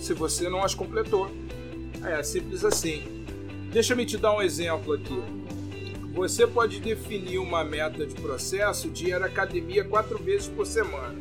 Se 0.00 0.14
você 0.14 0.48
não 0.48 0.62
as 0.62 0.74
completou. 0.74 1.30
É 2.04 2.22
simples 2.22 2.64
assim. 2.64 3.02
Deixa-me 3.72 4.04
te 4.04 4.16
dar 4.18 4.36
um 4.36 4.42
exemplo 4.42 4.92
aqui. 4.92 5.20
Você 6.12 6.46
pode 6.46 6.78
definir 6.80 7.38
uma 7.38 7.64
meta 7.64 8.06
de 8.06 8.14
processo 8.14 8.88
de 8.88 9.08
ir 9.08 9.14
à 9.14 9.26
academia 9.26 9.82
quatro 9.82 10.16
vezes 10.22 10.48
por 10.48 10.66
semana. 10.66 11.16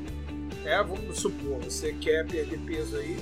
É, 0.63 0.81
vamos 0.83 1.19
supor, 1.19 1.59
você 1.59 1.93
quer 1.93 2.25
perder 2.27 2.59
peso 2.59 2.95
aí 2.95 3.17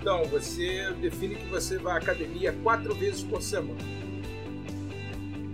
então, 0.00 0.24
você 0.24 0.90
define 0.94 1.36
que 1.36 1.44
você 1.48 1.76
vai 1.76 1.92
à 1.92 1.96
academia 1.98 2.54
quatro 2.62 2.94
vezes 2.94 3.22
por 3.22 3.42
semana. 3.42 3.78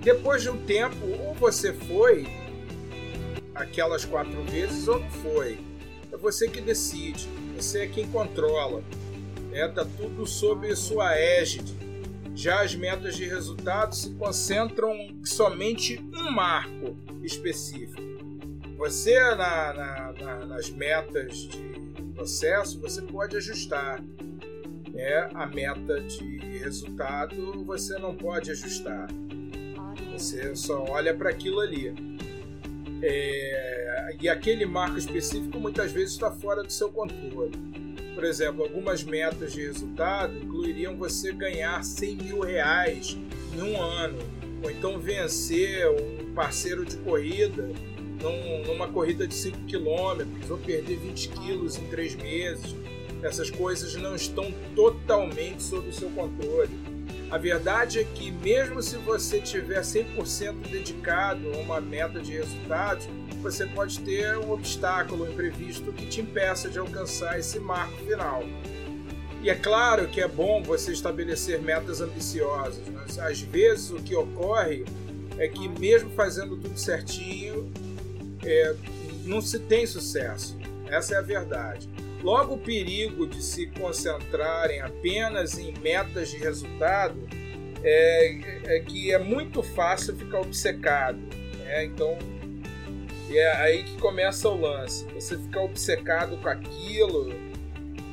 Depois 0.00 0.42
de 0.42 0.50
um 0.50 0.64
tempo, 0.64 1.04
ou 1.04 1.34
você 1.34 1.72
foi 1.72 2.28
aquelas 3.52 4.04
quatro 4.04 4.40
vezes 4.44 4.86
ou 4.86 5.00
não 5.00 5.10
foi. 5.10 5.58
É 6.12 6.16
você 6.16 6.48
que 6.48 6.60
decide, 6.60 7.28
você 7.56 7.80
é 7.80 7.86
quem 7.88 8.06
controla. 8.06 8.84
É, 9.52 9.66
tá 9.66 9.84
tudo 9.84 10.24
sob 10.24 10.74
sua 10.76 11.16
égide. 11.16 11.74
Já 12.32 12.62
as 12.62 12.72
metas 12.76 13.16
de 13.16 13.24
resultado 13.24 13.96
se 13.96 14.10
concentram 14.10 14.94
somente 15.24 15.98
um 16.14 16.30
marco 16.30 16.96
específico. 17.24 18.00
Você, 18.76 19.18
na, 19.18 19.72
na, 19.72 20.12
na, 20.12 20.46
nas 20.46 20.70
metas 20.70 21.48
de 21.48 22.02
processo, 22.14 22.80
você 22.80 23.02
pode 23.02 23.36
ajustar 23.36 24.02
é 24.98 25.28
a 25.34 25.46
meta 25.46 26.00
de 26.00 26.38
resultado, 26.58 27.64
você 27.64 27.98
não 27.98 28.14
pode 28.14 28.50
ajustar. 28.50 29.08
Você 30.12 30.54
só 30.56 30.84
olha 30.88 31.14
para 31.14 31.30
aquilo 31.30 31.60
ali. 31.60 31.94
É, 33.02 34.16
e 34.20 34.28
aquele 34.28 34.64
marco 34.64 34.98
específico 34.98 35.60
muitas 35.60 35.92
vezes 35.92 36.12
está 36.14 36.30
fora 36.30 36.62
do 36.62 36.72
seu 36.72 36.90
controle. 36.90 37.52
Por 38.14 38.24
exemplo, 38.24 38.62
algumas 38.62 39.04
metas 39.04 39.52
de 39.52 39.66
resultado 39.66 40.34
incluiriam 40.38 40.96
você 40.96 41.32
ganhar 41.32 41.84
100 41.84 42.16
mil 42.16 42.40
reais 42.40 43.16
em 43.54 43.60
um 43.60 43.80
ano, 43.80 44.18
ou 44.62 44.70
então 44.70 44.98
vencer 44.98 45.86
um 45.90 46.32
parceiro 46.34 46.84
de 46.84 46.96
corrida 46.98 47.68
num, 48.22 48.64
numa 48.66 48.88
corrida 48.88 49.26
de 49.26 49.34
5 49.34 49.58
quilômetros, 49.66 50.50
ou 50.50 50.56
perder 50.56 50.96
20 50.96 51.28
quilos 51.28 51.76
em 51.76 51.86
3 51.88 52.14
meses 52.16 52.74
essas 53.22 53.50
coisas 53.50 53.94
não 53.96 54.14
estão 54.14 54.52
totalmente 54.74 55.62
sob 55.62 55.88
o 55.88 55.92
seu 55.92 56.10
controle. 56.10 56.70
A 57.30 57.38
verdade 57.38 57.98
é 57.98 58.04
que, 58.04 58.30
mesmo 58.30 58.80
se 58.80 58.96
você 58.96 59.40
tiver 59.40 59.80
100% 59.80 60.68
dedicado 60.70 61.52
a 61.52 61.56
uma 61.56 61.80
meta 61.80 62.20
de 62.20 62.32
resultados, 62.32 63.08
você 63.42 63.66
pode 63.66 63.98
ter 64.00 64.36
um 64.38 64.52
obstáculo 64.52 65.28
imprevisto 65.28 65.92
que 65.92 66.06
te 66.06 66.20
impeça 66.20 66.68
de 66.68 66.78
alcançar 66.78 67.38
esse 67.38 67.58
marco 67.58 67.96
final. 68.04 68.44
E 69.42 69.50
é 69.50 69.54
claro 69.54 70.08
que 70.08 70.20
é 70.20 70.28
bom 70.28 70.62
você 70.62 70.92
estabelecer 70.92 71.60
metas 71.60 72.00
ambiciosas, 72.00 72.82
mas 72.92 73.18
às 73.18 73.40
vezes 73.40 73.90
o 73.90 73.96
que 73.96 74.14
ocorre 74.14 74.84
é 75.38 75.48
que, 75.48 75.68
mesmo 75.68 76.10
fazendo 76.10 76.56
tudo 76.56 76.78
certinho, 76.78 77.70
é, 78.44 78.74
não 79.24 79.40
se 79.40 79.58
tem 79.58 79.86
sucesso. 79.86 80.56
Essa 80.86 81.14
é 81.14 81.18
a 81.18 81.22
verdade. 81.22 81.88
Logo, 82.22 82.54
o 82.54 82.58
perigo 82.58 83.26
de 83.26 83.42
se 83.42 83.66
concentrarem 83.66 84.80
apenas 84.80 85.58
em 85.58 85.72
metas 85.80 86.30
de 86.30 86.38
resultado 86.38 87.16
é, 87.82 88.76
é 88.76 88.80
que 88.80 89.12
é 89.12 89.18
muito 89.18 89.62
fácil 89.62 90.16
ficar 90.16 90.40
obcecado. 90.40 91.18
Né? 91.58 91.84
Então, 91.84 92.18
é 93.30 93.52
aí 93.58 93.84
que 93.84 93.96
começa 93.98 94.48
o 94.48 94.60
lance. 94.60 95.04
Você 95.14 95.36
ficar 95.36 95.60
obcecado 95.60 96.36
com 96.38 96.48
aquilo, 96.48 97.32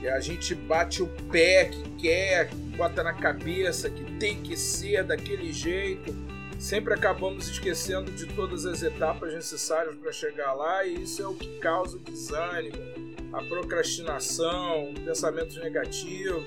e 0.02 0.08
a 0.08 0.20
gente 0.20 0.54
bate 0.54 1.02
o 1.02 1.08
pé 1.32 1.66
que 1.66 1.90
quer, 2.02 2.50
bota 2.76 3.04
na 3.04 3.14
cabeça 3.14 3.90
que 3.90 4.04
tem 4.18 4.42
que 4.42 4.58
ser 4.58 5.04
daquele 5.04 5.52
jeito. 5.54 6.14
Sempre 6.60 6.94
acabamos 6.94 7.48
esquecendo 7.48 8.12
de 8.12 8.26
todas 8.28 8.66
as 8.66 8.84
etapas 8.84 9.34
necessárias 9.34 9.96
para 9.96 10.12
chegar 10.12 10.54
lá, 10.54 10.86
e 10.86 11.04
isso 11.04 11.22
é 11.22 11.28
o 11.28 11.34
que 11.34 11.58
causa 11.60 11.98
o 11.98 12.00
desânimo 12.00 13.03
a 13.34 13.42
procrastinação, 13.44 14.94
pensamentos 15.04 15.58
negativos, 15.58 16.46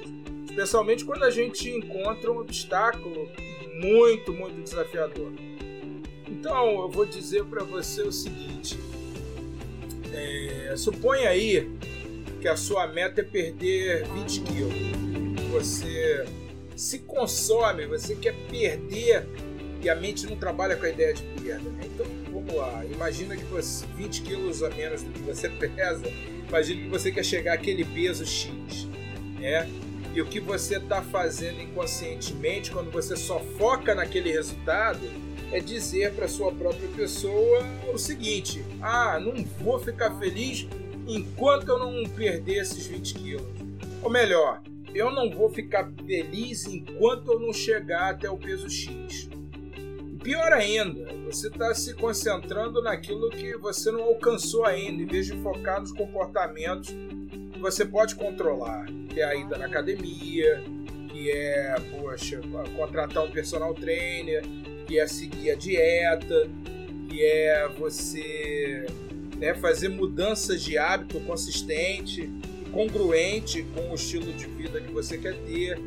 especialmente 0.48 1.04
quando 1.04 1.24
a 1.24 1.30
gente 1.30 1.68
encontra 1.68 2.30
um 2.30 2.38
obstáculo 2.38 3.28
muito, 3.74 4.32
muito 4.32 4.62
desafiador. 4.62 5.32
Então, 6.28 6.80
eu 6.80 6.88
vou 6.88 7.04
dizer 7.04 7.44
para 7.44 7.64
você 7.64 8.02
o 8.02 8.12
seguinte: 8.12 8.78
é, 10.12 10.74
suponha 10.76 11.28
aí 11.28 11.68
que 12.40 12.48
a 12.48 12.56
sua 12.56 12.86
meta 12.86 13.20
é 13.20 13.24
perder 13.24 14.06
20 14.08 14.40
quilos. 14.42 14.74
Você 15.50 16.24
se 16.76 17.00
consome, 17.00 17.86
você 17.86 18.14
quer 18.14 18.34
perder 18.48 19.26
e 19.86 19.90
a 19.90 19.94
mente 19.94 20.26
não 20.26 20.36
trabalha 20.36 20.76
com 20.76 20.84
a 20.84 20.90
ideia 20.90 21.14
de 21.14 21.22
perda. 21.22 21.68
Né? 21.70 21.84
Então, 21.84 22.06
vamos 22.32 22.54
lá. 22.54 22.84
Imagina 22.84 23.36
que 23.36 23.44
você 23.44 23.86
20 23.96 24.22
quilos 24.22 24.62
a 24.62 24.70
menos 24.70 25.02
do 25.02 25.10
que 25.12 25.20
você 25.20 25.48
pesa 25.50 26.06
Imagina 26.48 26.82
que 26.82 26.88
você 26.88 27.10
quer 27.10 27.24
chegar 27.24 27.54
àquele 27.54 27.84
peso 27.84 28.24
X, 28.24 28.86
né? 29.40 29.68
E 30.14 30.20
o 30.20 30.26
que 30.26 30.40
você 30.40 30.76
está 30.76 31.02
fazendo 31.02 31.60
inconscientemente, 31.60 32.70
quando 32.70 32.90
você 32.90 33.16
só 33.16 33.40
foca 33.58 33.94
naquele 33.94 34.30
resultado, 34.30 35.00
é 35.52 35.60
dizer 35.60 36.14
para 36.14 36.28
sua 36.28 36.52
própria 36.52 36.88
pessoa 36.90 37.64
o 37.92 37.98
seguinte: 37.98 38.64
ah, 38.80 39.18
não 39.20 39.44
vou 39.60 39.78
ficar 39.80 40.16
feliz 40.18 40.66
enquanto 41.06 41.68
eu 41.68 41.78
não 41.78 42.08
perder 42.08 42.62
esses 42.62 42.86
20 42.86 43.14
quilos. 43.14 43.46
Ou 44.02 44.10
melhor, 44.10 44.62
eu 44.94 45.10
não 45.10 45.28
vou 45.28 45.50
ficar 45.50 45.90
feliz 46.06 46.64
enquanto 46.64 47.32
eu 47.32 47.40
não 47.40 47.52
chegar 47.52 48.10
até 48.10 48.30
o 48.30 48.38
peso 48.38 48.70
X. 48.70 49.28
Pior 50.26 50.52
ainda, 50.52 51.06
você 51.24 51.46
está 51.46 51.72
se 51.72 51.94
concentrando 51.94 52.82
naquilo 52.82 53.30
que 53.30 53.56
você 53.58 53.92
não 53.92 54.02
alcançou 54.02 54.64
ainda, 54.64 55.04
em 55.04 55.06
vez 55.06 55.26
de 55.26 55.40
focar 55.40 55.80
nos 55.80 55.92
comportamentos 55.92 56.92
que 57.52 57.60
você 57.60 57.84
pode 57.84 58.16
controlar, 58.16 58.86
que 59.08 59.20
é 59.20 59.24
a 59.24 59.36
ida 59.36 59.56
na 59.56 59.66
academia, 59.66 60.64
que 61.12 61.30
é, 61.30 61.76
poxa, 61.92 62.40
contratar 62.74 63.22
um 63.22 63.30
personal 63.30 63.72
trainer, 63.72 64.42
que 64.88 64.98
é 64.98 65.06
seguir 65.06 65.52
a 65.52 65.54
dieta, 65.54 66.50
que 67.08 67.24
é 67.24 67.68
você 67.78 68.84
né, 69.36 69.54
fazer 69.54 69.90
mudanças 69.90 70.60
de 70.60 70.76
hábito 70.76 71.20
consistente, 71.20 72.28
congruente 72.72 73.64
com 73.76 73.92
o 73.92 73.94
estilo 73.94 74.32
de 74.32 74.46
vida 74.46 74.80
que 74.80 74.92
você 74.92 75.18
quer 75.18 75.36
ter. 75.44 75.78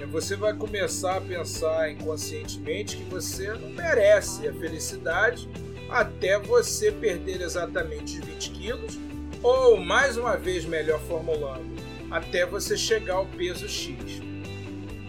É, 0.00 0.06
você 0.06 0.34
vai 0.34 0.54
começar 0.54 1.18
a 1.18 1.20
pensar 1.20 1.90
inconscientemente 1.90 2.96
que 2.96 3.04
você 3.04 3.52
não 3.52 3.68
merece 3.68 4.48
a 4.48 4.52
felicidade 4.52 5.46
até 5.90 6.38
você 6.38 6.90
perder 6.90 7.42
exatamente 7.42 8.18
20 8.20 8.50
quilos, 8.50 8.98
ou 9.42 9.76
mais 9.76 10.16
uma 10.16 10.36
vez, 10.36 10.64
melhor 10.64 11.00
formulando, 11.00 11.76
até 12.10 12.46
você 12.46 12.76
chegar 12.78 13.14
ao 13.14 13.26
peso 13.26 13.68
X. 13.68 14.22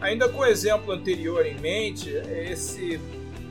Ainda 0.01 0.27
com 0.27 0.39
o 0.39 0.45
exemplo 0.45 0.91
anterior 0.91 1.45
em 1.45 1.57
mente, 1.59 2.09
esse 2.09 2.99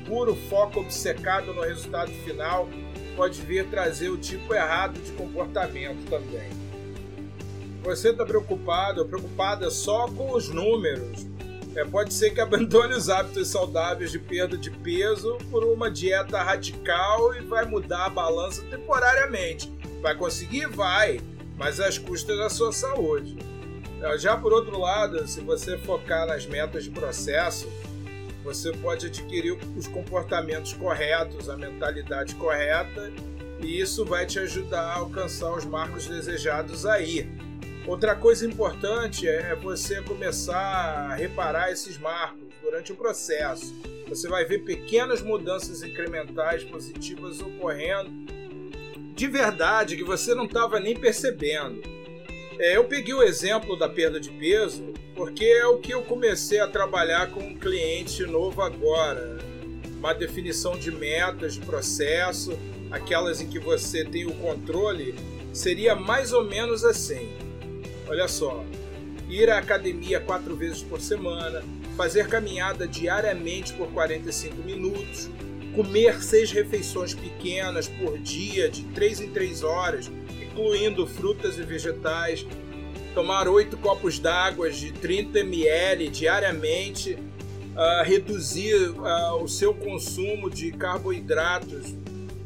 puro 0.06 0.34
foco 0.34 0.80
obcecado 0.80 1.54
no 1.54 1.62
resultado 1.62 2.10
final 2.24 2.68
pode 3.14 3.40
vir 3.42 3.66
trazer 3.68 4.08
o 4.08 4.18
tipo 4.18 4.52
errado 4.52 5.00
de 5.00 5.12
comportamento 5.12 6.04
também. 6.10 6.50
Você 7.82 8.10
está 8.10 8.26
preocupado 8.26 9.06
preocupada 9.06 9.70
só 9.70 10.06
com 10.08 10.34
os 10.34 10.48
números. 10.48 11.29
É, 11.76 11.84
pode 11.84 12.12
ser 12.12 12.30
que 12.30 12.40
abandone 12.40 12.94
os 12.94 13.08
hábitos 13.08 13.48
saudáveis 13.48 14.10
de 14.10 14.18
perda 14.18 14.58
de 14.58 14.70
peso 14.70 15.38
por 15.50 15.64
uma 15.64 15.90
dieta 15.90 16.42
radical 16.42 17.34
e 17.34 17.40
vai 17.40 17.64
mudar 17.64 18.06
a 18.06 18.10
balança 18.10 18.62
temporariamente. 18.70 19.72
Vai 20.02 20.16
conseguir? 20.16 20.66
Vai, 20.66 21.20
mas 21.56 21.78
às 21.78 21.96
custas 21.96 22.36
da 22.38 22.50
sua 22.50 22.72
saúde. 22.72 23.36
É, 24.02 24.18
já 24.18 24.36
por 24.36 24.52
outro 24.52 24.78
lado, 24.78 25.26
se 25.28 25.40
você 25.40 25.78
focar 25.78 26.26
nas 26.26 26.46
metas 26.46 26.84
de 26.84 26.90
processo, 26.90 27.68
você 28.42 28.72
pode 28.72 29.06
adquirir 29.06 29.56
os 29.76 29.86
comportamentos 29.86 30.72
corretos, 30.72 31.48
a 31.48 31.56
mentalidade 31.56 32.34
correta, 32.34 33.12
e 33.60 33.78
isso 33.78 34.04
vai 34.04 34.24
te 34.24 34.38
ajudar 34.38 34.80
a 34.80 34.96
alcançar 34.96 35.52
os 35.52 35.64
marcos 35.64 36.06
desejados 36.06 36.86
aí. 36.86 37.30
Outra 37.86 38.14
coisa 38.14 38.46
importante 38.46 39.26
é 39.26 39.54
você 39.54 40.02
começar 40.02 40.56
a 40.56 41.14
reparar 41.14 41.72
esses 41.72 41.98
marcos 41.98 42.48
durante 42.62 42.92
o 42.92 42.96
processo. 42.96 43.74
Você 44.08 44.28
vai 44.28 44.44
ver 44.44 44.60
pequenas 44.60 45.22
mudanças 45.22 45.82
incrementais 45.82 46.62
positivas 46.64 47.40
ocorrendo 47.40 48.30
de 49.20 49.26
verdade 49.26 49.98
que 49.98 50.02
você 50.02 50.34
não 50.34 50.46
estava 50.46 50.80
nem 50.80 50.96
percebendo. 50.96 51.82
É, 52.58 52.78
eu 52.78 52.84
peguei 52.84 53.12
o 53.12 53.22
exemplo 53.22 53.78
da 53.78 53.86
perda 53.86 54.18
de 54.18 54.30
peso 54.30 54.94
porque 55.14 55.44
é 55.44 55.66
o 55.66 55.76
que 55.76 55.92
eu 55.92 56.00
comecei 56.00 56.58
a 56.58 56.66
trabalhar 56.66 57.30
com 57.30 57.40
um 57.40 57.54
cliente 57.54 58.22
novo 58.24 58.62
agora. 58.62 59.36
Uma 59.98 60.14
definição 60.14 60.78
de 60.78 60.90
metas, 60.90 61.52
de 61.52 61.60
processo, 61.60 62.58
aquelas 62.90 63.42
em 63.42 63.46
que 63.46 63.58
você 63.58 64.06
tem 64.06 64.24
o 64.24 64.32
controle, 64.36 65.14
seria 65.52 65.94
mais 65.94 66.32
ou 66.32 66.42
menos 66.42 66.82
assim. 66.82 67.28
Olha 68.10 68.26
só, 68.26 68.64
ir 69.28 69.48
à 69.48 69.58
academia 69.58 70.18
quatro 70.18 70.56
vezes 70.56 70.82
por 70.82 71.00
semana, 71.00 71.62
fazer 71.96 72.26
caminhada 72.26 72.84
diariamente 72.84 73.72
por 73.72 73.86
45 73.92 74.56
minutos, 74.62 75.30
comer 75.76 76.20
seis 76.20 76.50
refeições 76.50 77.14
pequenas 77.14 77.86
por 77.86 78.18
dia, 78.18 78.68
de 78.68 78.82
três 78.86 79.20
em 79.20 79.30
três 79.30 79.62
horas, 79.62 80.10
incluindo 80.42 81.06
frutas 81.06 81.56
e 81.56 81.62
vegetais, 81.62 82.44
tomar 83.14 83.46
8 83.46 83.76
copos 83.76 84.18
d'água 84.18 84.68
de 84.68 84.90
30 84.90 85.38
ml 85.38 86.08
diariamente, 86.08 87.12
uh, 87.14 88.02
reduzir 88.02 88.90
uh, 88.90 89.40
o 89.40 89.46
seu 89.46 89.72
consumo 89.72 90.50
de 90.50 90.72
carboidratos, 90.72 91.94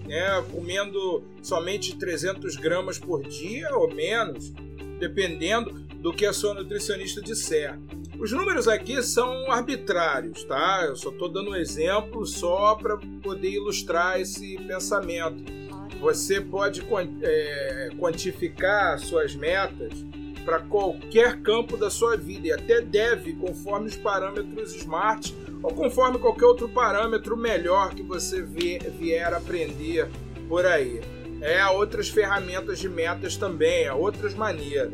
né, 0.04 0.44
comendo 0.52 1.24
somente 1.42 1.96
300 1.96 2.54
gramas 2.56 2.98
por 2.98 3.22
dia 3.22 3.74
ou 3.74 3.90
menos, 3.90 4.52
dependendo 4.98 5.72
do 5.96 6.12
que 6.12 6.26
a 6.26 6.32
sua 6.32 6.54
nutricionista 6.54 7.20
disser. 7.20 7.78
Os 8.18 8.30
números 8.32 8.68
aqui 8.68 9.02
são 9.02 9.50
arbitrários, 9.50 10.44
tá? 10.44 10.84
Eu 10.86 10.96
só 10.96 11.10
estou 11.10 11.28
dando 11.28 11.50
um 11.50 11.56
exemplo 11.56 12.26
só 12.26 12.74
para 12.74 12.96
poder 13.22 13.50
ilustrar 13.50 14.20
esse 14.20 14.56
pensamento 14.58 15.64
você 16.04 16.38
pode 16.38 16.86
é, 17.22 17.88
quantificar 17.98 18.98
suas 18.98 19.34
metas 19.34 20.04
para 20.44 20.58
qualquer 20.60 21.40
campo 21.40 21.78
da 21.78 21.88
sua 21.88 22.14
vida 22.14 22.48
e 22.48 22.52
até 22.52 22.82
deve, 22.82 23.32
conforme 23.32 23.88
os 23.88 23.96
parâmetros 23.96 24.74
SMART 24.74 25.32
ou 25.62 25.72
conforme 25.72 26.18
qualquer 26.18 26.44
outro 26.44 26.68
parâmetro 26.68 27.34
melhor 27.38 27.94
que 27.94 28.02
você 28.02 28.42
vier 28.42 29.32
aprender 29.32 30.10
por 30.46 30.66
aí. 30.66 31.00
É, 31.44 31.60
há 31.60 31.70
outras 31.70 32.08
ferramentas 32.08 32.78
de 32.78 32.88
metas 32.88 33.36
também, 33.36 33.86
há 33.86 33.94
outras 33.94 34.34
maneiras. 34.34 34.92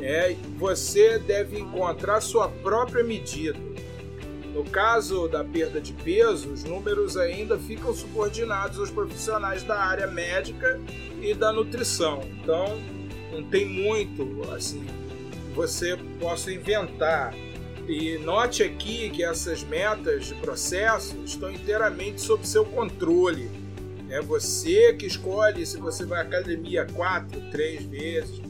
É, 0.00 0.36
você 0.56 1.18
deve 1.18 1.58
encontrar 1.58 2.20
sua 2.20 2.48
própria 2.48 3.02
medida 3.02 3.58
no 4.54 4.62
caso 4.62 5.26
da 5.26 5.42
perda 5.42 5.80
de 5.80 5.92
peso, 5.92 6.52
os 6.52 6.62
números 6.62 7.16
ainda 7.16 7.58
ficam 7.58 7.92
subordinados 7.92 8.78
aos 8.78 8.88
profissionais 8.88 9.64
da 9.64 9.76
área 9.76 10.06
médica 10.06 10.80
e 11.20 11.34
da 11.34 11.52
nutrição. 11.52 12.22
Então, 12.40 12.80
não 13.32 13.42
tem 13.42 13.66
muito 13.66 14.48
assim 14.54 14.86
você 15.54 15.96
possa 16.18 16.52
inventar. 16.52 17.32
E 17.88 18.18
note 18.18 18.62
aqui 18.62 19.10
que 19.10 19.22
essas 19.22 19.62
metas 19.62 20.26
de 20.26 20.34
processo 20.34 21.16
estão 21.24 21.50
inteiramente 21.50 22.20
sob 22.20 22.46
seu 22.46 22.64
controle. 22.64 23.48
É 24.10 24.20
você 24.20 24.92
que 24.94 25.06
escolhe 25.06 25.64
se 25.64 25.78
você 25.78 26.04
vai 26.04 26.18
à 26.18 26.22
academia 26.22 26.86
quatro, 26.94 27.40
três 27.50 27.84
vezes, 27.84 28.40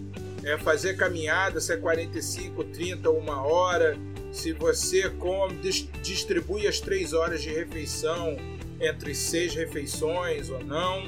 é 0.43 0.59
fazer 0.59 0.97
caminhada 0.97 1.61
se 1.61 1.73
é 1.73 1.77
45, 1.77 2.65
30, 2.65 3.11
uma 3.11 3.43
hora 3.47 3.97
se 4.35 4.53
você 4.53 5.09
come, 5.11 5.57
distribui 6.03 6.67
as 6.67 6.81
três 6.81 7.13
horas 7.13 7.41
de 7.41 7.51
refeição 7.51 8.37
entre 8.81 9.15
seis 9.15 9.55
refeições 9.55 10.51
ou 10.51 10.63
não. 10.65 11.05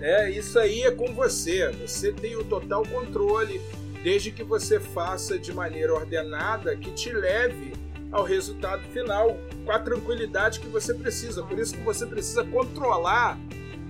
É, 0.00 0.30
isso 0.30 0.58
aí 0.58 0.82
é 0.82 0.90
com 0.90 1.14
você. 1.14 1.70
Você 1.86 2.10
tem 2.10 2.36
o 2.36 2.42
total 2.42 2.82
controle, 2.86 3.60
desde 4.02 4.32
que 4.32 4.42
você 4.42 4.80
faça 4.80 5.38
de 5.38 5.52
maneira 5.52 5.92
ordenada 5.92 6.74
que 6.74 6.90
te 6.92 7.12
leve 7.12 7.74
ao 8.10 8.24
resultado 8.24 8.82
final 8.92 9.36
com 9.64 9.70
a 9.70 9.78
tranquilidade 9.78 10.58
que 10.58 10.68
você 10.68 10.94
precisa. 10.94 11.42
Por 11.42 11.58
isso 11.58 11.74
que 11.74 11.82
você 11.82 12.06
precisa 12.06 12.42
controlar 12.44 13.38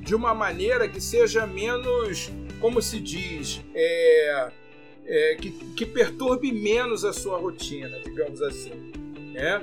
de 0.00 0.14
uma 0.14 0.34
maneira 0.34 0.88
que 0.88 1.00
seja 1.00 1.46
menos, 1.46 2.30
como 2.60 2.80
se 2.80 2.98
diz, 2.98 3.60
é, 3.74 4.50
é, 5.06 5.34
que, 5.36 5.50
que 5.50 5.84
perturbe 5.86 6.52
menos 6.52 7.04
a 7.04 7.12
sua 7.12 7.38
rotina, 7.38 7.98
digamos 8.00 8.40
assim. 8.42 8.92
Né? 9.32 9.60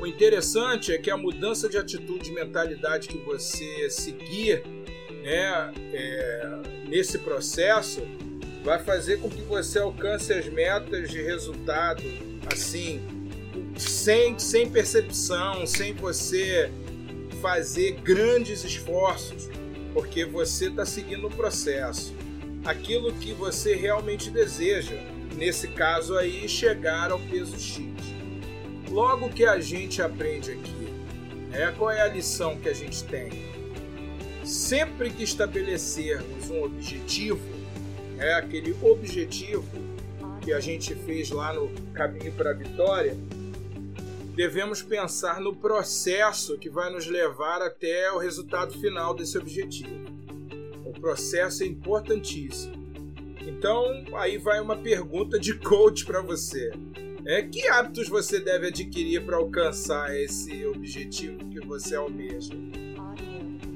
O 0.00 0.06
interessante 0.06 0.92
é 0.92 0.98
que 0.98 1.10
a 1.10 1.16
mudança 1.16 1.68
de 1.68 1.78
atitude 1.78 2.30
e 2.30 2.34
mentalidade 2.34 3.08
que 3.08 3.18
você 3.18 3.88
seguir 3.88 4.62
né, 5.22 5.72
é, 5.92 6.48
nesse 6.86 7.18
processo 7.18 8.02
vai 8.62 8.82
fazer 8.82 9.20
com 9.20 9.30
que 9.30 9.42
você 9.42 9.78
alcance 9.78 10.32
as 10.32 10.46
metas 10.46 11.08
de 11.08 11.22
resultado 11.22 12.02
assim, 12.52 13.00
sem, 13.76 14.38
sem 14.38 14.68
percepção, 14.68 15.66
sem 15.66 15.94
você 15.94 16.70
fazer 17.46 17.92
grandes 18.02 18.64
esforços, 18.64 19.48
porque 19.94 20.24
você 20.24 20.66
está 20.66 20.84
seguindo 20.84 21.28
o 21.28 21.30
processo 21.30 22.12
aquilo 22.64 23.12
que 23.12 23.32
você 23.32 23.76
realmente 23.76 24.30
deseja. 24.30 24.96
Nesse 25.36 25.68
caso 25.68 26.18
aí, 26.18 26.48
chegar 26.48 27.12
ao 27.12 27.20
peso 27.20 27.56
X. 27.56 27.86
Logo 28.90 29.28
que 29.28 29.44
a 29.44 29.60
gente 29.60 30.02
aprende 30.02 30.50
aqui, 30.50 30.88
é 31.52 31.70
qual 31.70 31.92
é 31.92 32.00
a 32.00 32.08
lição 32.08 32.56
que 32.56 32.68
a 32.68 32.74
gente 32.74 33.04
tem? 33.04 33.30
Sempre 34.44 35.10
que 35.10 35.22
estabelecermos 35.22 36.50
um 36.50 36.64
objetivo, 36.64 37.38
é 38.18 38.34
aquele 38.34 38.74
objetivo 38.82 39.64
que 40.40 40.52
a 40.52 40.58
gente 40.58 40.96
fez 40.96 41.30
lá 41.30 41.52
no 41.52 41.70
caminho 41.94 42.32
para 42.32 42.50
a 42.50 42.54
vitória, 42.54 43.16
devemos 44.36 44.82
pensar 44.82 45.40
no 45.40 45.56
processo 45.56 46.56
que 46.56 46.70
vai 46.70 46.92
nos 46.92 47.06
levar 47.06 47.60
até 47.60 48.12
o 48.12 48.18
resultado 48.18 48.78
final 48.78 49.14
desse 49.14 49.36
objetivo 49.36 50.16
processo 51.06 51.62
é 51.62 51.66
importantíssimo. 51.66 52.74
Então, 53.46 54.04
aí 54.16 54.38
vai 54.38 54.60
uma 54.60 54.76
pergunta 54.76 55.38
de 55.38 55.54
coach 55.54 56.04
para 56.04 56.20
você. 56.20 56.72
É, 57.24 57.42
que 57.42 57.66
hábitos 57.68 58.08
você 58.08 58.40
deve 58.40 58.68
adquirir 58.68 59.24
para 59.24 59.36
alcançar 59.36 60.16
esse 60.16 60.66
objetivo 60.66 61.38
que 61.48 61.60
você 61.60 61.94
almeja? 61.94 62.52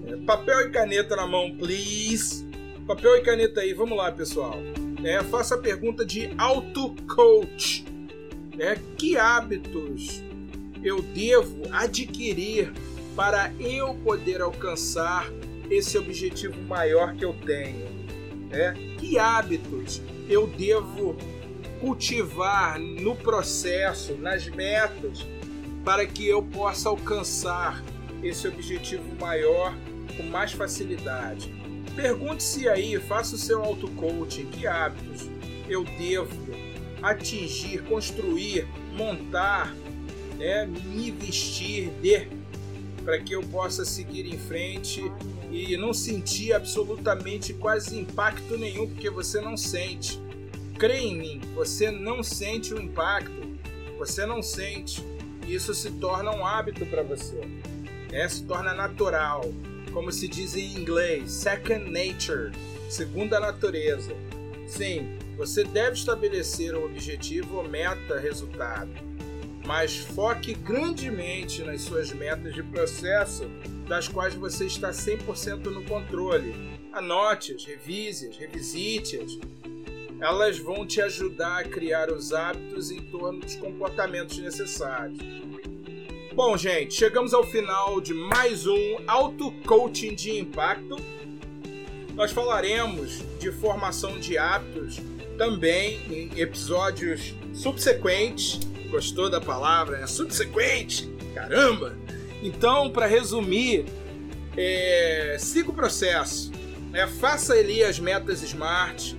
É, 0.07 0.17
papel 0.25 0.61
e 0.63 0.71
caneta 0.71 1.15
na 1.15 1.27
mão, 1.27 1.57
please. 1.57 2.45
Papel 2.85 3.17
e 3.17 3.21
caneta 3.23 3.61
aí, 3.61 3.73
vamos 3.73 3.97
lá, 3.97 4.11
pessoal. 4.11 4.57
É, 5.05 5.23
faça 5.23 5.55
a 5.55 5.59
pergunta 5.59 6.05
de 6.05 6.33
auto-coach. 6.37 7.85
É, 8.59 8.77
que 8.97 9.17
hábitos 9.17 10.23
eu 10.83 11.03
devo 11.03 11.63
adquirir 11.73 12.73
para 13.15 13.53
eu 13.61 13.95
poder 13.97 14.41
alcançar 14.41 15.31
esse 15.71 15.99
objetivo 15.99 16.61
maior 16.63 17.15
que 17.15 17.25
eu 17.25 17.35
tenho? 17.35 17.89
Né? 18.49 18.75
Que 18.99 19.19
hábitos 19.19 20.01
eu 20.29 20.47
devo 20.47 21.17
cultivar 21.81 22.79
no 22.79 23.17
processo, 23.17 24.15
nas 24.15 24.49
metas, 24.49 25.27
para 25.85 26.07
que 26.07 26.27
eu 26.27 26.43
possa 26.43 26.89
alcançar 26.89 27.83
esse 28.23 28.47
objetivo 28.47 29.05
maior 29.19 29.75
com 30.17 30.23
mais 30.25 30.53
facilidade? 30.53 31.53
Pergunte-se 31.95 32.69
aí, 32.69 32.99
faça 33.01 33.35
o 33.35 33.39
seu 33.39 33.63
auto-coaching, 33.63 34.47
que 34.47 34.67
hábitos 34.67 35.29
eu 35.69 35.85
devo 35.85 36.31
atingir, 37.03 37.83
construir, 37.85 38.67
montar, 38.97 39.75
né, 40.41 40.65
me 40.67 41.11
vestir 41.11 41.91
de 42.01 42.27
para 43.05 43.19
que 43.19 43.35
eu 43.35 43.43
possa 43.43 43.85
seguir 43.85 44.27
em 44.27 44.39
frente 44.39 45.03
e 45.51 45.77
não 45.77 45.93
sentir 45.93 46.53
absolutamente 46.53 47.53
quase 47.53 47.99
impacto 47.99 48.57
nenhum, 48.57 48.89
porque 48.89 49.11
você 49.11 49.41
não 49.41 49.57
sente. 49.57 50.19
Crê 50.79 50.99
em 50.99 51.17
mim, 51.17 51.41
você 51.55 51.91
não 51.91 52.23
sente 52.23 52.73
o 52.73 52.81
impacto, 52.81 53.59
você 53.99 54.25
não 54.25 54.43
sente. 54.43 55.05
Isso 55.47 55.75
se 55.75 55.91
torna 55.93 56.35
um 56.35 56.47
hábito 56.47 56.87
para 56.87 57.03
você, 57.03 57.41
né? 58.11 58.29
se 58.29 58.45
torna 58.45 58.73
natural, 58.73 59.43
como 59.93 60.13
se 60.13 60.29
diz 60.29 60.55
em 60.55 60.75
inglês, 60.75 61.33
second 61.33 61.91
nature, 61.91 62.53
segunda 62.89 63.41
natureza. 63.41 64.15
Sim, 64.67 65.19
você 65.37 65.65
deve 65.65 65.97
estabelecer 65.97 66.77
um 66.77 66.85
objetivo 66.85 67.57
ou 67.57 67.69
meta 67.69 68.19
resultado, 68.21 69.10
mas 69.71 69.99
foque 69.99 70.53
grandemente 70.53 71.63
nas 71.63 71.83
suas 71.83 72.11
metas 72.11 72.53
de 72.53 72.61
processo, 72.61 73.45
das 73.87 74.09
quais 74.09 74.35
você 74.35 74.67
está 74.67 74.91
100% 74.91 75.67
no 75.67 75.85
controle. 75.85 76.53
Anote-as, 76.93 77.65
revise-as, 77.65 78.37
revisite-as. 78.37 79.39
Elas 80.21 80.59
vão 80.59 80.85
te 80.85 81.01
ajudar 81.01 81.61
a 81.61 81.63
criar 81.63 82.11
os 82.11 82.33
hábitos 82.33 82.91
em 82.91 83.01
torno 83.13 83.39
dos 83.39 83.55
comportamentos 83.55 84.39
necessários. 84.39 85.21
Bom, 86.35 86.57
gente, 86.57 86.93
chegamos 86.93 87.33
ao 87.33 87.47
final 87.47 88.01
de 88.01 88.13
mais 88.13 88.67
um 88.67 88.97
Auto 89.07 89.53
Coaching 89.65 90.17
de 90.17 90.37
Impacto. 90.37 90.97
Nós 92.17 92.33
falaremos 92.33 93.23
de 93.39 93.53
formação 93.53 94.19
de 94.19 94.37
hábitos 94.37 94.97
também 95.39 96.01
em 96.11 96.41
episódios 96.41 97.37
subsequentes. 97.55 98.69
Gostou 98.91 99.31
da 99.31 99.41
palavra? 99.41 99.99
É 99.99 100.07
subsequente? 100.07 101.09
Caramba! 101.35 101.97
Então, 102.43 102.91
para 102.91 103.07
resumir, 103.07 103.85
é, 104.57 105.37
siga 105.39 105.71
o 105.71 105.75
processo. 105.75 106.51
Né? 106.91 107.07
Faça 107.07 107.55
ali 107.55 107.83
as 107.85 107.99
metas 107.99 108.43
SMART. 108.43 109.15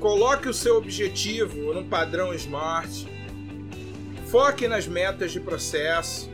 Coloque 0.00 0.48
o 0.48 0.54
seu 0.54 0.76
objetivo 0.76 1.72
no 1.74 1.84
padrão 1.84 2.32
SMART 2.32 3.06
Foque 4.28 4.68
nas 4.68 4.86
metas 4.86 5.32
de 5.32 5.40
processo, 5.40 6.30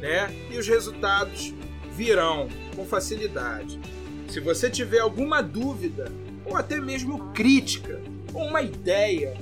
né? 0.00 0.34
E 0.50 0.56
os 0.56 0.66
resultados 0.66 1.52
virão 1.94 2.48
com 2.74 2.86
facilidade. 2.86 3.78
Se 4.28 4.40
você 4.40 4.70
tiver 4.70 5.00
alguma 5.00 5.42
dúvida, 5.42 6.10
ou 6.46 6.56
até 6.56 6.80
mesmo 6.80 7.30
crítica, 7.34 8.00
ou 8.32 8.46
uma 8.46 8.62
ideia, 8.62 9.36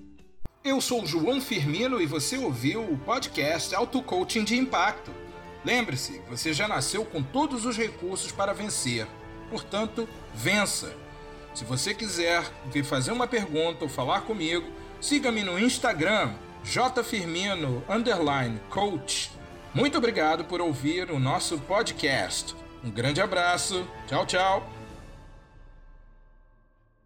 Eu 0.63 0.79
sou 0.79 1.05
João 1.05 1.41
Firmino 1.41 2.01
e 2.01 2.05
você 2.05 2.37
ouviu 2.37 2.83
o 2.83 2.97
podcast 2.97 3.73
Auto 3.75 4.01
Coaching 4.01 4.43
de 4.43 4.57
Impacto. 4.57 5.11
Lembre-se, 5.65 6.21
você 6.29 6.53
já 6.53 6.67
nasceu 6.67 7.03
com 7.05 7.21
todos 7.21 7.65
os 7.65 7.77
recursos 7.77 8.31
para 8.31 8.53
vencer. 8.53 9.07
Portanto, 9.49 10.07
vença 10.33 10.95
se 11.53 11.63
você 11.63 11.93
quiser 11.93 12.43
vir 12.71 12.83
fazer 12.83 13.11
uma 13.11 13.27
pergunta 13.27 13.83
ou 13.83 13.89
falar 13.89 14.21
comigo, 14.21 14.67
siga-me 14.99 15.43
no 15.43 15.59
Instagram, 15.59 16.33
jfirmino 16.63 17.83
coach. 18.69 19.31
Muito 19.73 19.97
obrigado 19.97 20.45
por 20.45 20.61
ouvir 20.61 21.11
o 21.11 21.19
nosso 21.19 21.59
podcast. 21.59 22.55
Um 22.83 22.89
grande 22.89 23.21
abraço. 23.21 23.87
Tchau, 24.07 24.25
tchau. 24.25 24.72